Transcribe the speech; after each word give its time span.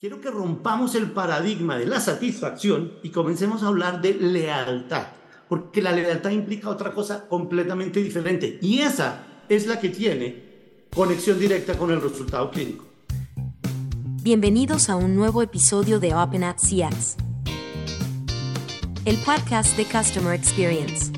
quiero 0.00 0.20
que 0.20 0.30
rompamos 0.30 0.94
el 0.94 1.10
paradigma 1.10 1.76
de 1.76 1.86
la 1.86 1.98
satisfacción 1.98 2.92
y 3.02 3.10
comencemos 3.10 3.64
a 3.64 3.66
hablar 3.66 4.00
de 4.00 4.14
lealtad, 4.14 5.08
porque 5.48 5.82
la 5.82 5.90
lealtad 5.90 6.30
implica 6.30 6.68
otra 6.68 6.92
cosa 6.92 7.26
completamente 7.26 8.00
diferente 8.00 8.58
y 8.62 8.78
esa 8.78 9.26
es 9.48 9.66
la 9.66 9.80
que 9.80 9.88
tiene 9.88 10.86
conexión 10.94 11.40
directa 11.40 11.76
con 11.76 11.90
el 11.90 12.00
resultado 12.00 12.50
clínico. 12.50 12.86
Bienvenidos 14.22 14.88
a 14.88 14.94
un 14.94 15.16
nuevo 15.16 15.42
episodio 15.42 15.98
de 15.98 16.14
Open 16.14 16.44
at 16.44 16.58
CX, 16.58 17.16
el 19.04 19.16
podcast 19.24 19.76
de 19.76 19.84
Customer 19.84 20.32
Experience. 20.32 21.12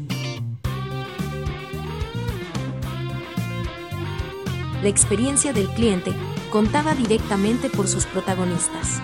La 4.82 4.88
experiencia 4.88 5.52
del 5.52 5.68
cliente 5.68 6.14
contada 6.50 6.94
directamente 6.94 7.70
por 7.70 7.86
sus 7.86 8.06
protagonistas. 8.06 9.00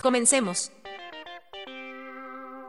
Comencemos. 0.00 0.70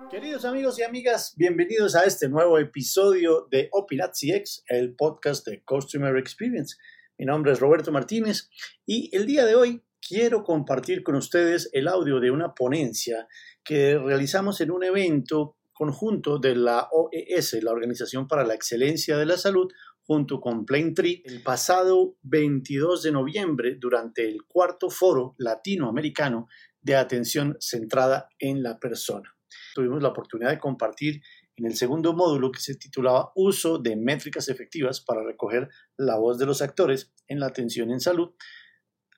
Queridos 0.09 0.45
amigos 0.45 0.79
y 0.79 0.83
amigas, 0.83 1.35
bienvenidos 1.37 1.95
a 1.95 2.05
este 2.05 2.27
nuevo 2.27 2.57
episodio 2.57 3.47
de 3.51 3.69
Opinat 3.71 4.13
CX, 4.13 4.63
el 4.67 4.95
podcast 4.95 5.45
de 5.45 5.63
Customer 5.63 6.17
Experience. 6.17 6.77
Mi 7.19 7.25
nombre 7.25 7.51
es 7.51 7.59
Roberto 7.59 7.91
Martínez 7.91 8.49
y 8.87 9.15
el 9.15 9.27
día 9.27 9.45
de 9.45 9.53
hoy 9.53 9.83
quiero 10.01 10.43
compartir 10.43 11.03
con 11.03 11.15
ustedes 11.15 11.69
el 11.71 11.87
audio 11.87 12.19
de 12.19 12.31
una 12.31 12.55
ponencia 12.55 13.27
que 13.63 13.99
realizamos 13.99 14.59
en 14.61 14.71
un 14.71 14.83
evento 14.83 15.59
conjunto 15.79 16.39
de 16.39 16.55
la 16.55 16.89
OES, 16.91 17.63
la 17.63 17.71
Organización 17.71 18.27
para 18.27 18.43
la 18.43 18.53
Excelencia 18.53 19.15
de 19.15 19.25
la 19.25 19.37
Salud, 19.37 19.71
junto 20.09 20.41
con 20.41 20.65
Plaintree 20.65 21.21
el 21.23 21.43
pasado 21.43 22.17
22 22.23 23.03
de 23.03 23.11
noviembre 23.11 23.75
durante 23.75 24.27
el 24.27 24.43
cuarto 24.47 24.89
foro 24.89 25.35
latinoamericano 25.37 26.47
de 26.81 26.95
atención 26.95 27.55
centrada 27.59 28.27
en 28.39 28.63
la 28.63 28.79
persona. 28.79 29.31
Tuvimos 29.75 30.01
la 30.01 30.09
oportunidad 30.09 30.49
de 30.49 30.57
compartir 30.57 31.21
en 31.57 31.67
el 31.67 31.75
segundo 31.75 32.13
módulo 32.13 32.51
que 32.51 32.59
se 32.59 32.73
titulaba 32.73 33.31
Uso 33.35 33.77
de 33.77 33.95
métricas 33.97 34.49
efectivas 34.49 34.99
para 34.99 35.23
recoger 35.23 35.69
la 35.95 36.17
voz 36.17 36.39
de 36.39 36.47
los 36.47 36.63
actores 36.63 37.13
en 37.27 37.39
la 37.39 37.45
atención 37.45 37.91
en 37.91 37.99
salud, 37.99 38.31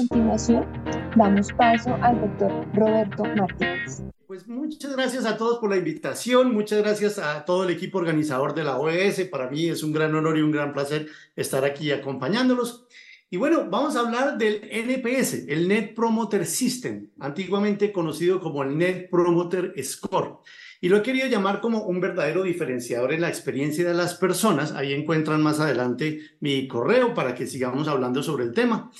Continuación, 0.00 0.66
damos 1.14 1.52
paso 1.52 1.94
al 2.00 2.18
doctor 2.20 2.66
Roberto 2.72 3.22
Martínez. 3.36 4.02
Pues 4.26 4.48
muchas 4.48 4.96
gracias 4.96 5.26
a 5.26 5.36
todos 5.36 5.58
por 5.58 5.68
la 5.68 5.76
invitación, 5.76 6.54
muchas 6.54 6.78
gracias 6.78 7.18
a 7.18 7.44
todo 7.44 7.64
el 7.64 7.70
equipo 7.70 7.98
organizador 7.98 8.54
de 8.54 8.64
la 8.64 8.78
OES. 8.78 9.26
Para 9.26 9.50
mí 9.50 9.68
es 9.68 9.82
un 9.82 9.92
gran 9.92 10.14
honor 10.14 10.38
y 10.38 10.42
un 10.42 10.52
gran 10.52 10.72
placer 10.72 11.08
estar 11.36 11.66
aquí 11.66 11.90
acompañándolos. 11.90 12.86
Y 13.28 13.36
bueno, 13.36 13.66
vamos 13.68 13.94
a 13.94 14.00
hablar 14.00 14.38
del 14.38 14.62
NPS, 14.70 15.48
el 15.48 15.68
Net 15.68 15.94
Promoter 15.94 16.46
System, 16.46 17.10
antiguamente 17.18 17.92
conocido 17.92 18.40
como 18.40 18.62
el 18.62 18.78
Net 18.78 19.10
Promoter 19.10 19.74
Score. 19.84 20.38
Y 20.80 20.88
lo 20.88 20.96
he 20.96 21.02
querido 21.02 21.28
llamar 21.28 21.60
como 21.60 21.84
un 21.84 22.00
verdadero 22.00 22.42
diferenciador 22.42 23.12
en 23.12 23.20
la 23.20 23.28
experiencia 23.28 23.86
de 23.86 23.92
las 23.92 24.14
personas. 24.14 24.72
Ahí 24.72 24.94
encuentran 24.94 25.42
más 25.42 25.60
adelante 25.60 26.20
mi 26.40 26.66
correo 26.66 27.12
para 27.12 27.34
que 27.34 27.46
sigamos 27.46 27.86
hablando 27.86 28.22
sobre 28.22 28.44
el 28.44 28.54
tema. 28.54 28.90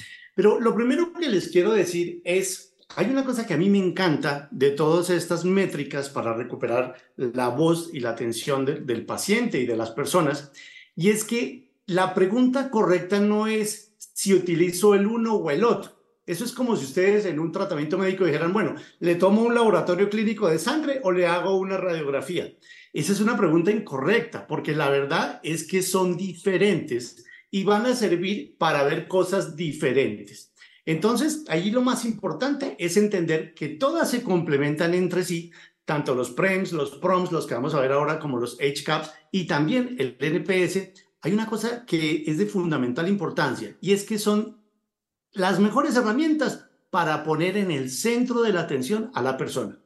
Pero 0.40 0.58
lo 0.58 0.74
primero 0.74 1.12
que 1.12 1.28
les 1.28 1.48
quiero 1.48 1.72
decir 1.72 2.22
es, 2.24 2.74
hay 2.96 3.10
una 3.10 3.26
cosa 3.26 3.46
que 3.46 3.52
a 3.52 3.58
mí 3.58 3.68
me 3.68 3.76
encanta 3.76 4.48
de 4.50 4.70
todas 4.70 5.10
estas 5.10 5.44
métricas 5.44 6.08
para 6.08 6.32
recuperar 6.32 6.94
la 7.18 7.48
voz 7.48 7.90
y 7.92 8.00
la 8.00 8.12
atención 8.12 8.64
del 8.64 9.04
paciente 9.04 9.60
y 9.60 9.66
de 9.66 9.76
las 9.76 9.90
personas, 9.90 10.50
y 10.96 11.10
es 11.10 11.24
que 11.24 11.74
la 11.84 12.14
pregunta 12.14 12.70
correcta 12.70 13.20
no 13.20 13.48
es 13.48 13.92
si 13.98 14.32
utilizo 14.32 14.94
el 14.94 15.06
uno 15.06 15.34
o 15.34 15.50
el 15.50 15.62
otro. 15.62 15.92
Eso 16.24 16.46
es 16.46 16.52
como 16.52 16.74
si 16.74 16.86
ustedes 16.86 17.26
en 17.26 17.38
un 17.38 17.52
tratamiento 17.52 17.98
médico 17.98 18.24
dijeran, 18.24 18.54
bueno, 18.54 18.76
¿le 18.98 19.16
tomo 19.16 19.42
un 19.42 19.54
laboratorio 19.54 20.08
clínico 20.08 20.48
de 20.48 20.58
sangre 20.58 21.00
o 21.02 21.12
le 21.12 21.26
hago 21.26 21.58
una 21.58 21.76
radiografía? 21.76 22.50
Esa 22.94 23.12
es 23.12 23.20
una 23.20 23.36
pregunta 23.36 23.72
incorrecta, 23.72 24.46
porque 24.46 24.74
la 24.74 24.88
verdad 24.88 25.38
es 25.42 25.68
que 25.68 25.82
son 25.82 26.16
diferentes 26.16 27.26
y 27.50 27.64
van 27.64 27.86
a 27.86 27.94
servir 27.94 28.56
para 28.58 28.84
ver 28.84 29.08
cosas 29.08 29.56
diferentes. 29.56 30.52
Entonces, 30.86 31.44
allí 31.48 31.70
lo 31.70 31.82
más 31.82 32.04
importante 32.04 32.76
es 32.78 32.96
entender 32.96 33.54
que 33.54 33.68
todas 33.68 34.10
se 34.10 34.22
complementan 34.22 34.94
entre 34.94 35.24
sí, 35.24 35.52
tanto 35.84 36.14
los 36.14 36.30
PREMS, 36.30 36.72
los 36.72 36.92
PROMS, 36.96 37.32
los 37.32 37.46
que 37.46 37.54
vamos 37.54 37.74
a 37.74 37.80
ver 37.80 37.92
ahora 37.92 38.18
como 38.18 38.38
los 38.38 38.58
HCAPs 38.58 39.10
y 39.32 39.46
también 39.46 39.96
el 39.98 40.16
NPS. 40.18 40.90
Hay 41.22 41.32
una 41.32 41.46
cosa 41.46 41.84
que 41.84 42.24
es 42.26 42.38
de 42.38 42.46
fundamental 42.46 43.08
importancia 43.08 43.76
y 43.80 43.92
es 43.92 44.04
que 44.04 44.18
son 44.18 44.62
las 45.32 45.60
mejores 45.60 45.96
herramientas 45.96 46.66
para 46.90 47.22
poner 47.24 47.56
en 47.56 47.70
el 47.70 47.90
centro 47.90 48.42
de 48.42 48.52
la 48.52 48.60
atención 48.60 49.10
a 49.14 49.22
la 49.22 49.36
persona. 49.36 49.78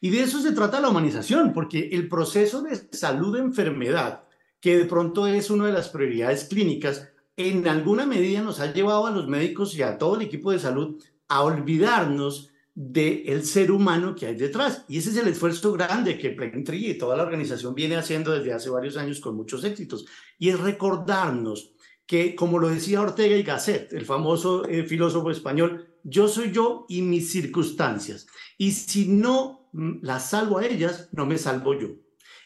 Y 0.00 0.10
de 0.10 0.22
eso 0.22 0.40
se 0.40 0.52
trata 0.52 0.80
la 0.80 0.90
humanización, 0.90 1.52
porque 1.52 1.90
el 1.92 2.08
proceso 2.08 2.62
de 2.62 2.76
salud-enfermedad, 2.92 4.24
que 4.60 4.76
de 4.76 4.84
pronto 4.84 5.26
es 5.26 5.50
una 5.50 5.66
de 5.66 5.72
las 5.72 5.88
prioridades 5.88 6.44
clínicas, 6.44 7.11
en 7.36 7.66
alguna 7.66 8.06
medida 8.06 8.42
nos 8.42 8.60
ha 8.60 8.72
llevado 8.72 9.06
a 9.06 9.10
los 9.10 9.28
médicos 9.28 9.74
y 9.74 9.82
a 9.82 9.98
todo 9.98 10.16
el 10.16 10.22
equipo 10.22 10.52
de 10.52 10.58
salud 10.58 11.02
a 11.28 11.42
olvidarnos 11.42 12.50
del 12.74 13.44
ser 13.44 13.70
humano 13.70 14.14
que 14.14 14.26
hay 14.26 14.34
detrás. 14.34 14.84
Y 14.88 14.98
ese 14.98 15.10
es 15.10 15.16
el 15.16 15.28
esfuerzo 15.28 15.72
grande 15.72 16.18
que 16.18 16.30
Plentree 16.30 16.90
y 16.90 16.98
toda 16.98 17.16
la 17.16 17.22
organización 17.22 17.74
viene 17.74 17.96
haciendo 17.96 18.32
desde 18.32 18.52
hace 18.52 18.70
varios 18.70 18.96
años 18.96 19.20
con 19.20 19.36
muchos 19.36 19.64
éxitos. 19.64 20.06
Y 20.38 20.48
es 20.48 20.60
recordarnos 20.60 21.74
que, 22.06 22.34
como 22.34 22.58
lo 22.58 22.68
decía 22.68 23.02
Ortega 23.02 23.36
y 23.36 23.42
Gasset, 23.42 23.92
el 23.92 24.04
famoso 24.04 24.66
eh, 24.66 24.84
filósofo 24.84 25.30
español, 25.30 25.88
yo 26.02 26.28
soy 26.28 26.52
yo 26.52 26.86
y 26.88 27.02
mis 27.02 27.30
circunstancias. 27.30 28.26
Y 28.58 28.72
si 28.72 29.08
no 29.08 29.68
mm, 29.72 29.98
las 30.02 30.30
salvo 30.30 30.58
a 30.58 30.66
ellas, 30.66 31.08
no 31.12 31.26
me 31.26 31.38
salvo 31.38 31.78
yo. 31.78 32.01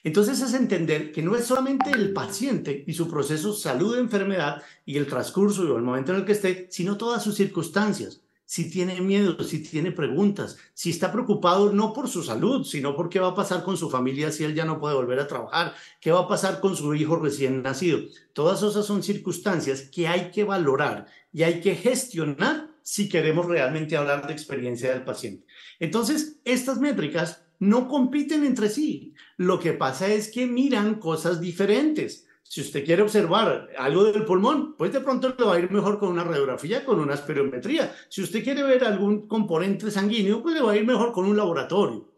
Entonces 0.07 0.41
es 0.41 0.55
entender 0.55 1.11
que 1.11 1.21
no 1.21 1.35
es 1.35 1.47
solamente 1.47 1.91
el 1.91 2.13
paciente 2.13 2.85
y 2.87 2.93
su 2.93 3.11
proceso 3.11 3.53
salud-enfermedad 3.53 4.63
y 4.85 4.99
el 4.99 5.09
transcurso 5.09 5.65
y 5.65 5.75
el 5.75 5.83
momento 5.83 6.13
en 6.13 6.19
el 6.19 6.25
que 6.25 6.31
esté, 6.31 6.69
sino 6.71 6.97
todas 6.97 7.25
sus 7.25 7.35
circunstancias. 7.35 8.21
Si 8.45 8.71
tiene 8.71 9.01
miedo, 9.01 9.43
si 9.43 9.65
tiene 9.65 9.91
preguntas, 9.91 10.59
si 10.75 10.91
está 10.91 11.11
preocupado 11.11 11.73
no 11.73 11.93
por 11.93 12.07
su 12.07 12.23
salud, 12.23 12.65
sino 12.65 12.95
por 12.95 13.09
qué 13.09 13.19
va 13.19 13.31
a 13.31 13.35
pasar 13.35 13.65
con 13.65 13.77
su 13.77 13.91
familia 13.91 14.31
si 14.31 14.45
él 14.45 14.55
ya 14.55 14.65
no 14.65 14.79
puede 14.79 14.95
volver 14.95 15.19
a 15.19 15.27
trabajar, 15.27 15.75
qué 16.01 16.13
va 16.13 16.21
a 16.21 16.29
pasar 16.29 16.61
con 16.61 16.77
su 16.77 16.95
hijo 16.95 17.17
recién 17.17 17.65
nacido. 17.65 17.99
Todas 18.33 18.63
esas 18.63 18.87
son 18.87 19.03
circunstancias 19.03 19.91
que 19.91 20.07
hay 20.07 20.31
que 20.31 20.45
valorar 20.45 21.07
y 21.33 21.43
hay 21.43 21.61
que 21.61 21.75
gestionar 21.75 22.71
si 22.81 23.09
queremos 23.09 23.47
realmente 23.47 23.97
hablar 23.97 24.25
de 24.29 24.35
experiencia 24.35 24.93
del 24.93 25.03
paciente. 25.03 25.45
Entonces, 25.81 26.39
estas 26.45 26.79
métricas 26.79 27.46
no 27.59 27.89
compiten 27.89 28.45
entre 28.45 28.69
sí. 28.69 29.15
Lo 29.37 29.59
que 29.59 29.73
pasa 29.73 30.09
es 30.09 30.31
que 30.31 30.47
miran 30.47 30.97
cosas 30.97 31.41
diferentes. 31.41 32.27
Si 32.43 32.61
usted 32.61 32.85
quiere 32.85 33.03
observar 33.03 33.71
algo 33.77 34.05
del 34.05 34.25
pulmón, 34.25 34.77
pues 34.77 34.93
de 34.93 35.01
pronto 35.01 35.35
le 35.37 35.45
va 35.45 35.55
a 35.55 35.59
ir 35.59 35.71
mejor 35.71 35.99
con 35.99 36.11
una 36.11 36.25
radiografía, 36.25 36.85
con 36.85 37.01
una 37.01 37.15
espirometría. 37.15 37.95
Si 38.09 38.23
usted 38.23 38.45
quiere 38.45 38.63
ver 38.63 38.85
algún 38.85 39.27
componente 39.27 39.91
sanguíneo, 39.91 40.43
pues 40.43 40.55
le 40.55 40.63
va 40.63 40.73
a 40.73 40.77
ir 40.77 40.87
mejor 40.87 41.13
con 41.13 41.27
un 41.27 41.37
laboratorio. 41.37 42.13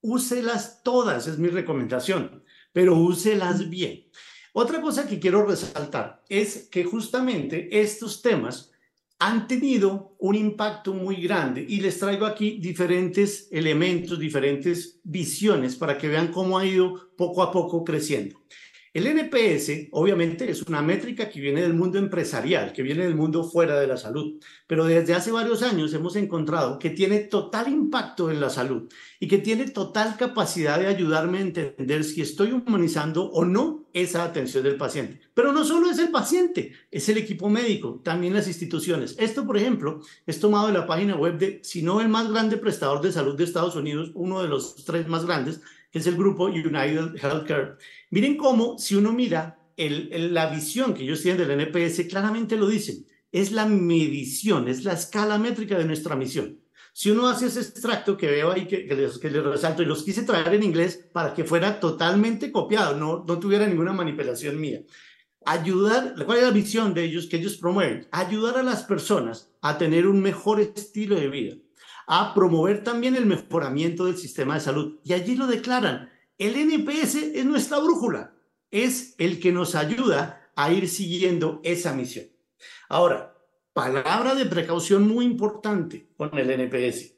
Úselas 0.00 0.82
todas, 0.82 1.26
es 1.26 1.38
mi 1.38 1.48
recomendación, 1.48 2.44
pero 2.72 2.96
úselas 2.96 3.68
bien. 3.68 4.06
Otra 4.52 4.80
cosa 4.80 5.08
que 5.08 5.18
quiero 5.18 5.46
resaltar 5.46 6.22
es 6.28 6.68
que 6.68 6.84
justamente 6.84 7.80
estos 7.80 8.22
temas 8.22 8.71
han 9.24 9.46
tenido 9.46 10.16
un 10.18 10.34
impacto 10.34 10.92
muy 10.92 11.14
grande 11.22 11.64
y 11.68 11.80
les 11.80 12.00
traigo 12.00 12.26
aquí 12.26 12.58
diferentes 12.60 13.46
elementos, 13.52 14.18
diferentes 14.18 14.98
visiones 15.04 15.76
para 15.76 15.96
que 15.96 16.08
vean 16.08 16.32
cómo 16.32 16.58
ha 16.58 16.66
ido 16.66 17.14
poco 17.16 17.44
a 17.44 17.52
poco 17.52 17.84
creciendo. 17.84 18.40
El 18.94 19.06
NPS, 19.06 19.88
obviamente, 19.92 20.50
es 20.50 20.60
una 20.60 20.82
métrica 20.82 21.30
que 21.30 21.40
viene 21.40 21.62
del 21.62 21.72
mundo 21.72 21.98
empresarial, 21.98 22.74
que 22.74 22.82
viene 22.82 23.04
del 23.04 23.14
mundo 23.14 23.42
fuera 23.42 23.80
de 23.80 23.86
la 23.86 23.96
salud, 23.96 24.38
pero 24.66 24.84
desde 24.84 25.14
hace 25.14 25.32
varios 25.32 25.62
años 25.62 25.94
hemos 25.94 26.14
encontrado 26.14 26.78
que 26.78 26.90
tiene 26.90 27.20
total 27.20 27.68
impacto 27.68 28.30
en 28.30 28.38
la 28.38 28.50
salud 28.50 28.92
y 29.18 29.28
que 29.28 29.38
tiene 29.38 29.70
total 29.70 30.18
capacidad 30.18 30.78
de 30.78 30.88
ayudarme 30.88 31.38
a 31.38 31.40
entender 31.40 32.04
si 32.04 32.20
estoy 32.20 32.52
humanizando 32.52 33.30
o 33.30 33.46
no 33.46 33.86
esa 33.94 34.24
atención 34.24 34.62
del 34.62 34.76
paciente. 34.76 35.20
Pero 35.32 35.54
no 35.54 35.64
solo 35.64 35.90
es 35.90 35.98
el 35.98 36.10
paciente, 36.10 36.72
es 36.90 37.08
el 37.08 37.16
equipo 37.16 37.48
médico, 37.48 38.02
también 38.04 38.34
las 38.34 38.46
instituciones. 38.46 39.16
Esto, 39.18 39.46
por 39.46 39.56
ejemplo, 39.56 40.02
es 40.26 40.38
tomado 40.38 40.66
de 40.66 40.74
la 40.74 40.86
página 40.86 41.16
web 41.16 41.38
de, 41.38 41.60
si 41.62 41.80
no 41.80 42.02
el 42.02 42.10
más 42.10 42.30
grande 42.30 42.58
prestador 42.58 43.00
de 43.00 43.12
salud 43.12 43.36
de 43.36 43.44
Estados 43.44 43.74
Unidos, 43.74 44.10
uno 44.12 44.42
de 44.42 44.48
los 44.48 44.84
tres 44.84 45.08
más 45.08 45.24
grandes, 45.24 45.62
que 45.92 45.98
es 45.98 46.06
el 46.06 46.16
grupo 46.16 46.46
United 46.46 47.16
Healthcare. 47.22 47.76
Miren 48.10 48.36
cómo, 48.36 48.78
si 48.78 48.96
uno 48.96 49.12
mira 49.12 49.58
la 49.76 50.46
visión 50.46 50.94
que 50.94 51.02
ellos 51.02 51.20
tienen 51.20 51.46
del 51.46 51.60
NPS, 51.60 52.08
claramente 52.08 52.56
lo 52.56 52.66
dicen. 52.66 53.06
Es 53.30 53.52
la 53.52 53.66
medición, 53.66 54.68
es 54.68 54.84
la 54.84 54.94
escala 54.94 55.38
métrica 55.38 55.78
de 55.78 55.84
nuestra 55.84 56.16
misión. 56.16 56.58
Si 56.94 57.10
uno 57.10 57.28
hace 57.28 57.46
ese 57.46 57.60
extracto 57.60 58.16
que 58.16 58.26
veo 58.26 58.52
ahí, 58.52 58.66
que, 58.66 58.86
que, 58.86 58.94
les, 58.94 59.18
que 59.18 59.30
les 59.30 59.42
resalto, 59.42 59.82
y 59.82 59.86
los 59.86 60.02
quise 60.02 60.22
traer 60.22 60.54
en 60.54 60.62
inglés 60.62 61.08
para 61.12 61.32
que 61.32 61.44
fuera 61.44 61.78
totalmente 61.78 62.50
copiado, 62.50 62.96
no, 62.96 63.24
no 63.26 63.38
tuviera 63.38 63.66
ninguna 63.66 63.92
manipulación 63.92 64.60
mía. 64.60 64.82
Ayudar, 65.44 66.14
¿cuál 66.24 66.38
es 66.38 66.44
la 66.44 66.50
visión 66.50 66.94
de 66.94 67.04
ellos 67.04 67.26
que 67.26 67.36
ellos 67.36 67.56
promueven? 67.56 68.06
Ayudar 68.12 68.58
a 68.58 68.62
las 68.62 68.84
personas 68.84 69.50
a 69.60 69.76
tener 69.76 70.06
un 70.06 70.20
mejor 70.20 70.60
estilo 70.60 71.16
de 71.16 71.28
vida 71.28 71.56
a 72.06 72.34
promover 72.34 72.84
también 72.84 73.16
el 73.16 73.26
mejoramiento 73.26 74.06
del 74.06 74.16
sistema 74.16 74.54
de 74.54 74.60
salud. 74.60 74.98
Y 75.04 75.12
allí 75.12 75.36
lo 75.36 75.46
declaran, 75.46 76.10
el 76.38 76.56
NPS 76.56 77.14
es 77.34 77.44
nuestra 77.44 77.78
brújula, 77.78 78.34
es 78.70 79.14
el 79.18 79.38
que 79.40 79.52
nos 79.52 79.74
ayuda 79.74 80.50
a 80.56 80.72
ir 80.72 80.88
siguiendo 80.88 81.60
esa 81.62 81.94
misión. 81.94 82.26
Ahora, 82.88 83.36
palabra 83.72 84.34
de 84.34 84.46
precaución 84.46 85.06
muy 85.08 85.24
importante 85.24 86.08
con 86.16 86.36
el 86.38 86.50
NPS. 86.50 87.14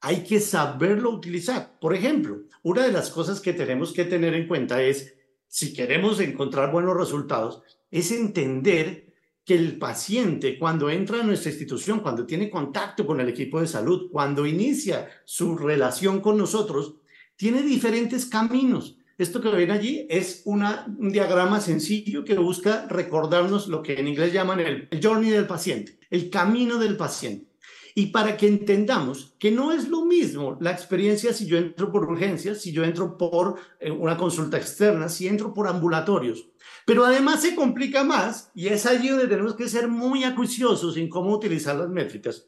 Hay 0.00 0.22
que 0.24 0.40
saberlo 0.40 1.10
utilizar. 1.10 1.78
Por 1.80 1.94
ejemplo, 1.94 2.42
una 2.62 2.82
de 2.82 2.92
las 2.92 3.10
cosas 3.10 3.40
que 3.40 3.54
tenemos 3.54 3.92
que 3.92 4.04
tener 4.04 4.34
en 4.34 4.46
cuenta 4.46 4.82
es, 4.82 5.14
si 5.48 5.72
queremos 5.72 6.20
encontrar 6.20 6.72
buenos 6.72 6.96
resultados, 6.96 7.62
es 7.90 8.10
entender 8.10 9.03
que 9.44 9.54
el 9.54 9.78
paciente 9.78 10.58
cuando 10.58 10.88
entra 10.88 11.20
a 11.20 11.22
nuestra 11.22 11.50
institución, 11.50 12.00
cuando 12.00 12.24
tiene 12.26 12.50
contacto 12.50 13.06
con 13.06 13.20
el 13.20 13.28
equipo 13.28 13.60
de 13.60 13.66
salud, 13.66 14.08
cuando 14.10 14.46
inicia 14.46 15.08
su 15.24 15.56
relación 15.56 16.20
con 16.20 16.38
nosotros, 16.38 16.96
tiene 17.36 17.62
diferentes 17.62 18.26
caminos. 18.26 18.96
Esto 19.16 19.40
que 19.40 19.48
ven 19.48 19.70
allí 19.70 20.06
es 20.10 20.42
un 20.44 20.64
diagrama 21.12 21.60
sencillo 21.60 22.24
que 22.24 22.34
busca 22.34 22.86
recordarnos 22.88 23.68
lo 23.68 23.82
que 23.82 23.94
en 23.94 24.08
inglés 24.08 24.32
llaman 24.32 24.60
el, 24.60 24.88
el 24.90 25.00
journey 25.04 25.30
del 25.30 25.46
paciente, 25.46 25.98
el 26.10 26.30
camino 26.30 26.78
del 26.78 26.96
paciente. 26.96 27.54
Y 27.96 28.06
para 28.06 28.36
que 28.36 28.48
entendamos 28.48 29.36
que 29.38 29.52
no 29.52 29.70
es 29.70 29.88
lo 29.88 30.04
mismo 30.04 30.58
la 30.60 30.72
experiencia 30.72 31.32
si 31.32 31.46
yo 31.46 31.58
entro 31.58 31.92
por 31.92 32.04
urgencias, 32.04 32.60
si 32.60 32.72
yo 32.72 32.82
entro 32.82 33.16
por 33.16 33.54
eh, 33.78 33.90
una 33.90 34.16
consulta 34.16 34.56
externa, 34.56 35.08
si 35.08 35.28
entro 35.28 35.54
por 35.54 35.68
ambulatorios. 35.68 36.48
Pero 36.86 37.04
además 37.04 37.42
se 37.42 37.54
complica 37.54 38.04
más 38.04 38.50
y 38.54 38.68
es 38.68 38.86
allí 38.86 39.08
donde 39.08 39.28
tenemos 39.28 39.54
que 39.54 39.68
ser 39.68 39.88
muy 39.88 40.24
acuiciosos 40.24 40.96
en 40.96 41.08
cómo 41.08 41.34
utilizar 41.34 41.76
las 41.76 41.88
métricas. 41.88 42.46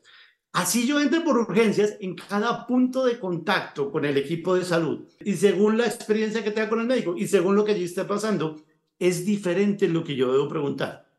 Así 0.53 0.87
yo 0.87 1.01
entro 1.01 1.23
por 1.23 1.37
urgencias 1.37 1.97
en 2.01 2.15
cada 2.15 2.67
punto 2.67 3.05
de 3.05 3.19
contacto 3.19 3.91
con 3.91 4.05
el 4.05 4.17
equipo 4.17 4.55
de 4.55 4.65
salud 4.65 5.07
y 5.23 5.35
según 5.35 5.77
la 5.77 5.87
experiencia 5.87 6.43
que 6.43 6.51
tenga 6.51 6.69
con 6.69 6.81
el 6.81 6.87
médico 6.87 7.15
y 7.17 7.27
según 7.27 7.57
lo 7.57 7.65
que 7.65 7.73
allí 7.73 7.85
esté 7.85 8.05
pasando, 8.05 8.65
es 8.99 9.27
diferente 9.27 9.89
lo 9.89 10.03
que 10.03 10.17
yo 10.17 10.33
debo 10.33 10.49
preguntar. 10.49 11.11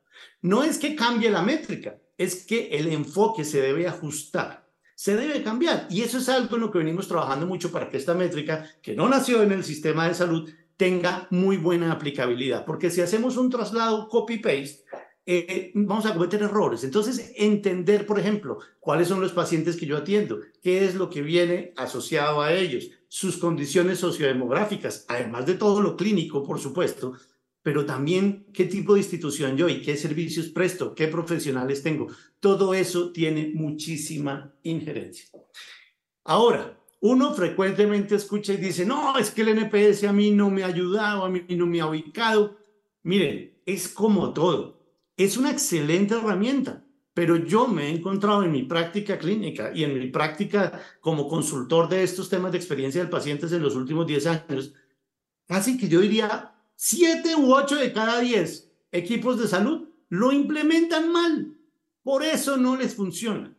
No 0.42 0.64
es 0.64 0.80
que 0.80 0.96
cambie 0.96 1.30
la 1.30 1.44
métrica, 1.44 2.00
es 2.18 2.46
que 2.46 2.70
el 2.70 2.88
enfoque 2.88 3.44
se 3.44 3.62
debe 3.62 3.88
ajustar, 3.88 4.68
se 4.96 5.16
debe 5.16 5.44
cambiar. 5.44 5.88
Y 5.92 6.02
eso 6.02 6.18
es 6.18 6.30
algo 6.30 6.56
en 6.56 6.62
lo 6.62 6.72
que 6.72 6.80
venimos 6.80 7.08
trabajando 7.08 7.46
mucho 7.46 7.72
para 7.72 7.90
que 7.90 7.98
esta 7.98 8.16
métrica, 8.16 8.68
que 8.82 8.96
no 8.96 9.08
nació 9.08 9.44
en 9.44 9.52
el 9.52 9.64
sistema 9.64 10.08
de 10.08 10.16
salud, 10.16 10.50
tenga 10.78 11.28
muy 11.32 11.58
buena 11.58 11.92
aplicabilidad. 11.92 12.66
Porque 12.66 12.90
si 12.90 13.02
hacemos 13.02 13.36
un 13.36 13.50
traslado 13.50 14.08
copy-paste, 14.08 14.86
eh, 15.30 15.72
vamos 15.76 16.06
a 16.06 16.14
cometer 16.14 16.42
errores. 16.42 16.86
Entonces, 16.86 17.34
entender, 17.36 18.06
por 18.06 18.18
ejemplo, 18.18 18.60
cuáles 18.80 19.10
son 19.10 19.20
los 19.20 19.34
pacientes 19.34 19.76
que 19.76 19.86
yo 19.86 19.98
atiendo, 19.98 20.40
qué 20.62 20.86
es 20.86 20.96
lo 20.96 21.10
que 21.10 21.22
viene 21.22 21.74
asociado 21.76 22.42
a 22.42 22.54
ellos, 22.54 22.90
sus 23.10 23.36
condiciones 23.36 24.00
sociodemográficas, 24.00 25.06
además 25.10 25.46
de 25.46 25.56
todo 25.56 25.82
lo 25.82 25.98
clínico, 25.98 26.44
por 26.44 26.60
supuesto, 26.60 27.14
pero 27.62 27.86
también 27.86 28.48
qué 28.54 28.64
tipo 28.64 28.94
de 28.94 29.02
institución 29.02 29.58
yo 29.58 29.68
y 29.68 29.82
qué 29.82 29.98
servicios 29.98 30.48
presto, 30.48 30.96
qué 30.96 31.10
profesionales 31.10 31.84
tengo. 31.84 32.08
Todo 32.40 32.74
eso 32.74 33.12
tiene 33.12 33.52
muchísima 33.54 34.54
injerencia. 34.64 35.26
Ahora, 36.24 36.80
uno 37.00 37.34
frecuentemente 37.34 38.16
escucha 38.16 38.54
y 38.54 38.58
dice, 38.58 38.86
no, 38.86 39.18
es 39.18 39.32
que 39.32 39.42
el 39.42 39.50
NPS 39.50 40.06
a 40.06 40.14
mí 40.14 40.32
no 40.32 40.50
me 40.50 40.64
ha 40.64 40.68
ayudado, 40.68 41.24
a 41.24 41.30
mí 41.30 41.46
no 41.50 41.66
me 41.66 41.80
ha 41.80 41.88
ubicado. 41.88 42.58
Miren, 43.04 43.58
es 43.66 43.88
como 43.88 44.34
todo. 44.34 44.82
Es 45.16 45.38
una 45.38 45.52
excelente 45.52 46.16
herramienta, 46.16 46.84
pero 47.14 47.38
yo 47.38 47.68
me 47.68 47.88
he 47.88 47.90
encontrado 47.90 48.44
en 48.44 48.52
mi 48.52 48.64
práctica 48.64 49.18
clínica 49.18 49.72
y 49.74 49.84
en 49.84 49.98
mi 49.98 50.08
práctica 50.08 50.82
como 51.00 51.28
consultor 51.28 51.88
de 51.90 52.04
estos 52.04 52.30
temas 52.30 52.52
de 52.52 52.58
experiencia 52.58 53.02
del 53.02 53.10
paciente 53.10 53.48
en 53.48 53.62
los 53.62 53.76
últimos 53.76 54.06
10 54.06 54.28
años, 54.28 54.74
casi 55.48 55.78
que 55.78 55.88
yo 55.88 56.02
diría 56.02 56.54
Siete 56.80 57.36
u 57.36 57.56
ocho 57.56 57.76
de 57.76 57.92
cada 57.92 58.20
diez 58.20 58.72
equipos 58.92 59.40
de 59.40 59.48
salud 59.48 59.90
lo 60.10 60.32
implementan 60.32 61.12
mal. 61.12 61.58
Por 62.04 62.24
eso 62.24 62.56
no 62.56 62.76
les 62.76 62.94
funciona. 62.94 63.52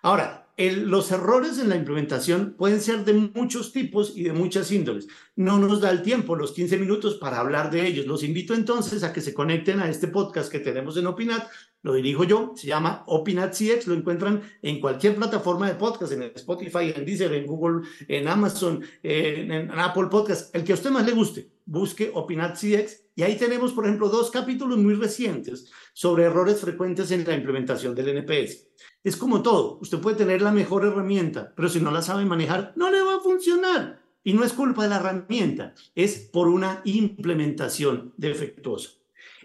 Ahora, 0.00 0.43
los 0.56 1.10
errores 1.10 1.58
en 1.58 1.68
la 1.68 1.76
implementación 1.76 2.54
pueden 2.56 2.80
ser 2.80 3.04
de 3.04 3.12
muchos 3.12 3.72
tipos 3.72 4.12
y 4.16 4.24
de 4.24 4.32
muchas 4.32 4.70
índoles. 4.70 5.08
No 5.34 5.58
nos 5.58 5.80
da 5.80 5.90
el 5.90 6.02
tiempo, 6.02 6.36
los 6.36 6.52
15 6.52 6.78
minutos 6.78 7.16
para 7.16 7.40
hablar 7.40 7.70
de 7.70 7.86
ellos. 7.86 8.06
Los 8.06 8.22
invito 8.22 8.54
entonces 8.54 9.02
a 9.02 9.12
que 9.12 9.20
se 9.20 9.34
conecten 9.34 9.80
a 9.80 9.88
este 9.88 10.08
podcast 10.08 10.50
que 10.50 10.60
tenemos 10.60 10.96
en 10.96 11.06
Opinat. 11.06 11.48
Lo 11.82 11.94
dirijo 11.94 12.24
yo, 12.24 12.52
se 12.56 12.68
llama 12.68 13.02
Opinat 13.06 13.52
CX, 13.52 13.88
lo 13.88 13.94
encuentran 13.94 14.42
en 14.62 14.80
cualquier 14.80 15.16
plataforma 15.16 15.68
de 15.68 15.74
podcast, 15.74 16.12
en 16.12 16.22
Spotify, 16.22 16.92
en 16.94 17.04
Deezer, 17.04 17.32
en 17.34 17.46
Google, 17.46 17.86
en 18.08 18.28
Amazon, 18.28 18.82
en, 19.02 19.52
en 19.52 19.70
Apple 19.72 20.06
Podcast, 20.10 20.54
el 20.54 20.64
que 20.64 20.72
a 20.72 20.76
usted 20.76 20.90
más 20.90 21.04
le 21.04 21.12
guste. 21.12 21.53
Busque 21.66 22.10
Opinat 22.14 22.56
CX 22.56 23.04
y 23.16 23.22
ahí 23.22 23.36
tenemos, 23.36 23.72
por 23.72 23.86
ejemplo, 23.86 24.08
dos 24.08 24.30
capítulos 24.30 24.78
muy 24.78 24.94
recientes 24.94 25.70
sobre 25.92 26.24
errores 26.24 26.60
frecuentes 26.60 27.10
en 27.10 27.24
la 27.24 27.34
implementación 27.34 27.94
del 27.94 28.08
NPS. 28.08 28.66
Es 29.04 29.16
como 29.16 29.42
todo, 29.42 29.78
usted 29.80 29.98
puede 29.98 30.16
tener 30.16 30.42
la 30.42 30.50
mejor 30.50 30.84
herramienta, 30.84 31.52
pero 31.54 31.68
si 31.68 31.80
no 31.80 31.90
la 31.90 32.02
sabe 32.02 32.24
manejar, 32.24 32.72
no 32.76 32.90
le 32.90 33.02
va 33.02 33.16
a 33.16 33.20
funcionar. 33.20 34.02
Y 34.24 34.32
no 34.32 34.42
es 34.42 34.52
culpa 34.52 34.82
de 34.82 34.88
la 34.88 34.96
herramienta, 34.96 35.74
es 35.94 36.18
por 36.18 36.48
una 36.48 36.80
implementación 36.84 38.14
defectuosa. 38.16 38.90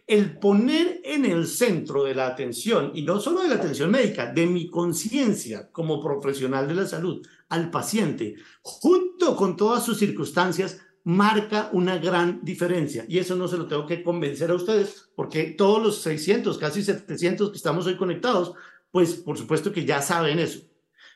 El 0.07 0.39
poner 0.39 1.01
en 1.03 1.25
el 1.25 1.45
centro 1.45 2.05
de 2.05 2.15
la 2.15 2.27
atención, 2.27 2.91
y 2.95 3.03
no 3.03 3.19
solo 3.19 3.41
de 3.41 3.49
la 3.49 3.55
atención 3.55 3.91
médica, 3.91 4.31
de 4.31 4.47
mi 4.47 4.67
conciencia 4.69 5.69
como 5.71 6.01
profesional 6.01 6.67
de 6.67 6.73
la 6.73 6.87
salud 6.87 7.21
al 7.49 7.69
paciente, 7.69 8.35
junto 8.61 9.35
con 9.35 9.55
todas 9.55 9.85
sus 9.85 9.99
circunstancias, 9.99 10.81
marca 11.03 11.69
una 11.73 11.97
gran 11.97 12.39
diferencia. 12.43 13.05
Y 13.07 13.19
eso 13.19 13.35
no 13.35 13.47
se 13.47 13.57
lo 13.57 13.67
tengo 13.67 13.85
que 13.85 14.03
convencer 14.03 14.51
a 14.51 14.55
ustedes, 14.55 15.09
porque 15.15 15.45
todos 15.45 15.81
los 15.81 16.01
600, 16.01 16.57
casi 16.57 16.83
700 16.83 17.51
que 17.51 17.57
estamos 17.57 17.85
hoy 17.85 17.97
conectados, 17.97 18.53
pues 18.91 19.15
por 19.15 19.37
supuesto 19.37 19.71
que 19.71 19.85
ya 19.85 20.01
saben 20.01 20.39
eso. 20.39 20.61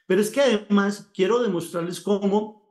Pero 0.08 0.22
es 0.22 0.30
que 0.30 0.42
además 0.42 1.10
quiero 1.13 1.42
demostrarles 1.42 2.02
cómo 2.02 2.63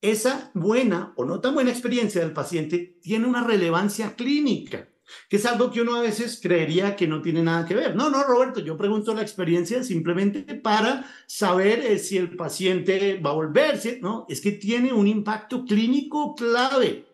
esa 0.00 0.50
buena 0.54 1.14
o 1.16 1.24
no 1.24 1.40
tan 1.40 1.54
buena 1.54 1.70
experiencia 1.70 2.20
del 2.20 2.34
paciente 2.34 2.98
tiene 3.02 3.26
una 3.26 3.42
relevancia 3.42 4.16
clínica, 4.16 4.88
que 5.28 5.36
es 5.36 5.46
algo 5.46 5.70
que 5.70 5.80
uno 5.80 5.96
a 5.96 6.02
veces 6.02 6.38
creería 6.42 6.96
que 6.96 7.06
no 7.06 7.22
tiene 7.22 7.42
nada 7.42 7.66
que 7.66 7.74
ver. 7.74 7.96
No, 7.96 8.10
no, 8.10 8.22
Roberto, 8.24 8.60
yo 8.60 8.76
pregunto 8.76 9.14
la 9.14 9.22
experiencia 9.22 9.82
simplemente 9.82 10.42
para 10.54 11.06
saber 11.26 11.80
eh, 11.80 11.98
si 11.98 12.16
el 12.16 12.36
paciente 12.36 13.20
va 13.24 13.30
a 13.30 13.34
volverse, 13.34 13.98
¿no? 14.00 14.26
Es 14.28 14.40
que 14.40 14.52
tiene 14.52 14.92
un 14.92 15.06
impacto 15.06 15.64
clínico 15.64 16.34
clave. 16.34 17.06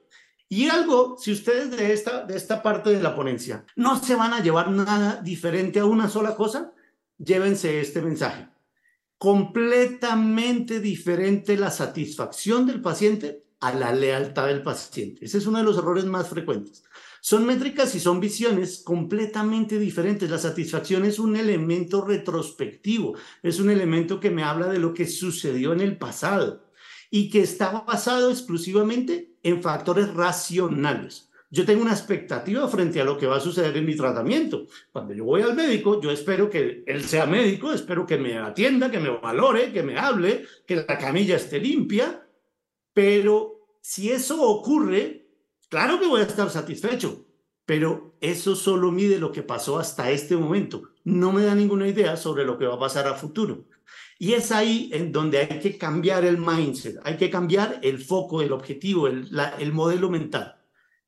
Y 0.49 0.69
algo, 0.69 1.17
si 1.19 1.33
ustedes 1.33 1.71
de 1.71 1.93
esta, 1.93 2.25
de 2.25 2.37
esta 2.37 2.63
parte 2.63 2.91
de 2.91 3.01
la 3.01 3.15
ponencia 3.15 3.65
no 3.77 4.03
se 4.03 4.17
van 4.17 4.33
a 4.33 4.43
llevar 4.43 4.71
nada 4.71 5.21
diferente 5.23 5.79
a 5.79 5.85
una 5.85 6.09
sola 6.09 6.35
cosa, 6.35 6.73
llévense 7.19 7.81
este 7.81 8.03
mensaje. 8.03 8.49
Completamente 9.17 10.81
diferente 10.81 11.57
la 11.57 11.71
satisfacción 11.71 12.67
del 12.67 12.81
paciente 12.81 13.45
a 13.61 13.73
la 13.73 13.93
lealtad 13.93 14.47
del 14.47 14.63
paciente. 14.63 15.25
Ese 15.25 15.39
es 15.39 15.47
uno 15.47 15.59
de 15.59 15.65
los 15.65 15.79
errores 15.79 16.05
más 16.07 16.29
frecuentes. 16.29 16.83
Son 17.21 17.45
métricas 17.45 17.95
y 17.95 18.01
son 18.01 18.19
visiones 18.19 18.83
completamente 18.85 19.79
diferentes. 19.79 20.31
La 20.31 20.39
satisfacción 20.39 21.05
es 21.05 21.19
un 21.19 21.37
elemento 21.37 22.05
retrospectivo, 22.05 23.15
es 23.43 23.61
un 23.61 23.71
elemento 23.71 24.21
que 24.21 24.31
me 24.31 24.43
habla 24.43 24.69
de 24.69 24.79
lo 24.79 24.95
que 24.95 25.07
sucedió 25.07 25.73
en 25.73 25.81
el 25.81 25.99
pasado 25.99 26.71
y 27.11 27.29
que 27.29 27.41
está 27.41 27.71
basado 27.83 28.31
exclusivamente 28.31 29.35
en 29.43 29.63
factores 29.63 30.13
racionales. 30.15 31.27
yo 31.53 31.65
tengo 31.65 31.83
una 31.83 31.91
expectativa 31.91 32.69
frente 32.69 33.01
a 33.01 33.05
lo 33.05 33.19
que 33.19 33.27
va 33.27 33.39
a 33.39 33.41
suceder 33.41 33.77
en 33.77 33.85
mi 33.85 33.97
tratamiento. 33.97 34.67
Cuando 34.93 35.13
yo 35.15 35.25
voy 35.25 35.43
al 35.43 35.57
médico, 35.57 36.01
yo 36.01 36.13
espero 36.13 36.49
que 36.49 36.85
él 36.87 37.03
sea 37.03 37.27
médico, 37.27 37.73
espero 37.73 38.07
que 38.07 38.19
me 38.19 38.39
atienda, 38.39 38.89
que 38.89 39.01
me 39.01 39.11
valore, 39.11 39.73
que 39.73 39.83
me 39.83 39.99
hable, 39.99 40.47
que 40.65 40.77
la 40.77 40.97
camilla 40.97 41.35
esté 41.35 41.59
limpia, 41.59 42.25
pero 42.95 43.61
si 43.81 44.11
eso 44.13 44.41
ocurre, 44.43 45.30
claro 45.71 45.99
que 45.99 46.07
voy 46.07 46.21
a 46.21 46.25
estar 46.25 46.51
satisfecho, 46.51 47.25
pero 47.65 48.17
eso 48.21 48.55
solo 48.55 48.93
mide 48.93 49.19
lo 49.19 49.33
que 49.33 49.43
pasó 49.43 49.79
hasta 49.79 50.11
este 50.11 50.37
momento. 50.37 50.91
No 51.05 51.33
me 51.33 51.45
da 51.45 51.55
ninguna 51.55 51.89
idea 51.89 52.19
sobre 52.19 52.45
lo 52.45 52.59
que 52.59 52.67
va 52.67 52.75
a 52.75 52.81
pasar 52.81 53.07
a 53.09 53.15
futuro. 53.15 53.65
Y 54.19 54.35
es 54.35 54.53
ahí 54.53 54.91
en 54.93 55.13
donde 55.13 55.39
hay 55.39 55.61
que 55.61 55.79
cambiar 55.79 56.27
el 56.27 56.37
mindset, 56.37 56.99
hay 57.05 57.17
que 57.17 57.31
cambiar 57.31 57.81
el 57.83 57.99
foco, 57.99 58.43
el 58.43 58.53
objetivo, 58.53 59.07
el, 59.07 59.31
el 59.59 59.73
modelo 59.73 60.11
mental. 60.11 60.57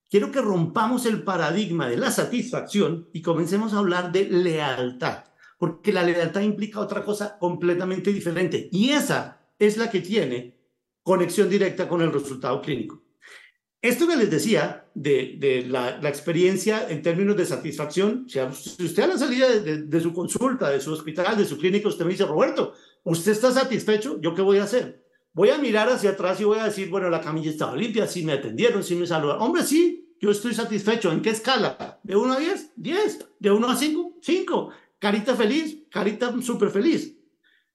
Quiero 0.09 0.31
que 0.31 0.41
rompamos 0.41 1.05
el 1.05 1.23
paradigma 1.23 1.89
de 1.89 1.97
la 1.97 2.11
satisfacción 2.11 3.09
y 3.13 3.23
comencemos 3.23 3.73
a 3.73 3.79
hablar 3.79 4.13
de 4.13 4.27
lealtad, 4.31 5.25
porque 5.59 5.93
la 5.93 6.05
lealtad 6.05 6.43
implica 6.43 6.81
otra 6.81 7.05
cosa 7.05 7.39
completamente 7.39 8.13
diferente 8.13 8.69
y 8.71 8.91
esa 8.91 9.41
es 9.59 9.77
la 9.77 9.91
que 9.91 10.01
tiene 10.01 10.59
conexión 11.03 11.49
directa 11.49 11.89
con 11.89 12.03
el 12.03 12.13
resultado 12.13 12.61
clínico. 12.63 13.03
Esto 13.83 14.07
que 14.07 14.17
les 14.17 14.31
decía 14.31 14.87
de, 14.95 15.67
la, 15.69 15.99
experiencia 16.09 16.89
en 16.89 17.03
términos 17.03 17.37
de 17.37 17.45
satisfacción, 17.45 18.27
si 18.29 18.39
usted 18.85 19.03
a 19.03 19.09
la 19.09 19.19
salida 19.19 19.49
de, 19.49 20.01
su 20.01 20.13
consulta, 20.13 20.71
de 20.71 20.81
su 20.81 20.93
hospital, 20.93 21.37
de 21.37 21.45
su 21.45 21.59
clínica, 21.59 21.89
usted 21.89 22.05
me 22.05 22.13
dice, 22.13 22.25
Roberto, 22.25 22.75
¿usted 23.03 23.33
está 23.33 23.51
satisfecho? 23.51 24.21
¿Yo 24.21 24.35
qué 24.35 24.43
voy 24.43 24.59
a 24.59 24.65
hacer? 24.65 25.03
Voy 25.33 25.51
a 25.51 25.59
mirar 25.59 25.89
hacia 25.89 26.11
atrás 26.11 26.41
y 26.41 26.45
voy 26.45 26.61
a 26.61 26.65
decir, 26.67 26.91
bueno, 26.91 27.11
la 27.11 27.21
camilla 27.21 27.51
estaba 27.51 27.75
limpia, 27.75 28.07
sí 28.07 28.25
me 28.25 28.35
atendieron, 28.35 28.85
sí 28.85 28.95
me 28.95 29.05
saludaron. 29.05 29.43
Hombre, 29.43 29.65
sí, 29.65 30.15
yo 30.21 30.31
estoy 30.31 30.55
satisfecho. 30.55 31.11
¿En 31.11 31.21
qué 31.21 31.31
escala? 31.31 31.99
¿De 32.05 32.15
1 32.15 32.33
a 32.33 32.39
10? 32.39 32.73
10. 32.77 33.27
¿De 33.41 33.51
1 33.51 33.69
a 33.69 33.75
5? 33.75 34.19
5. 34.21 34.71
Carita 35.01 35.35
feliz, 35.35 35.79
carita 35.91 36.33
súper 36.41 36.71
feliz. 36.71 37.17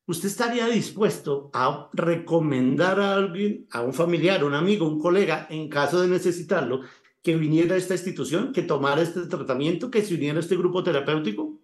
¿Usted 0.07 0.29
estaría 0.29 0.67
dispuesto 0.67 1.49
a 1.53 1.89
recomendar 1.91 2.97
a 3.01 3.13
alguien, 3.13 3.67
a 3.71 3.81
un 3.81 3.93
familiar, 3.93 4.41
un 4.45 4.53
amigo, 4.53 4.87
un 4.87 5.01
colega, 5.01 5.47
en 5.49 5.67
caso 5.67 6.01
de 6.01 6.07
necesitarlo, 6.07 6.79
que 7.21 7.35
viniera 7.35 7.75
a 7.75 7.77
esta 7.77 7.93
institución, 7.93 8.53
que 8.53 8.61
tomara 8.61 9.01
este 9.01 9.25
tratamiento, 9.25 9.91
que 9.91 10.01
se 10.01 10.15
uniera 10.15 10.37
a 10.37 10.39
este 10.39 10.55
grupo 10.55 10.81
terapéutico? 10.81 11.59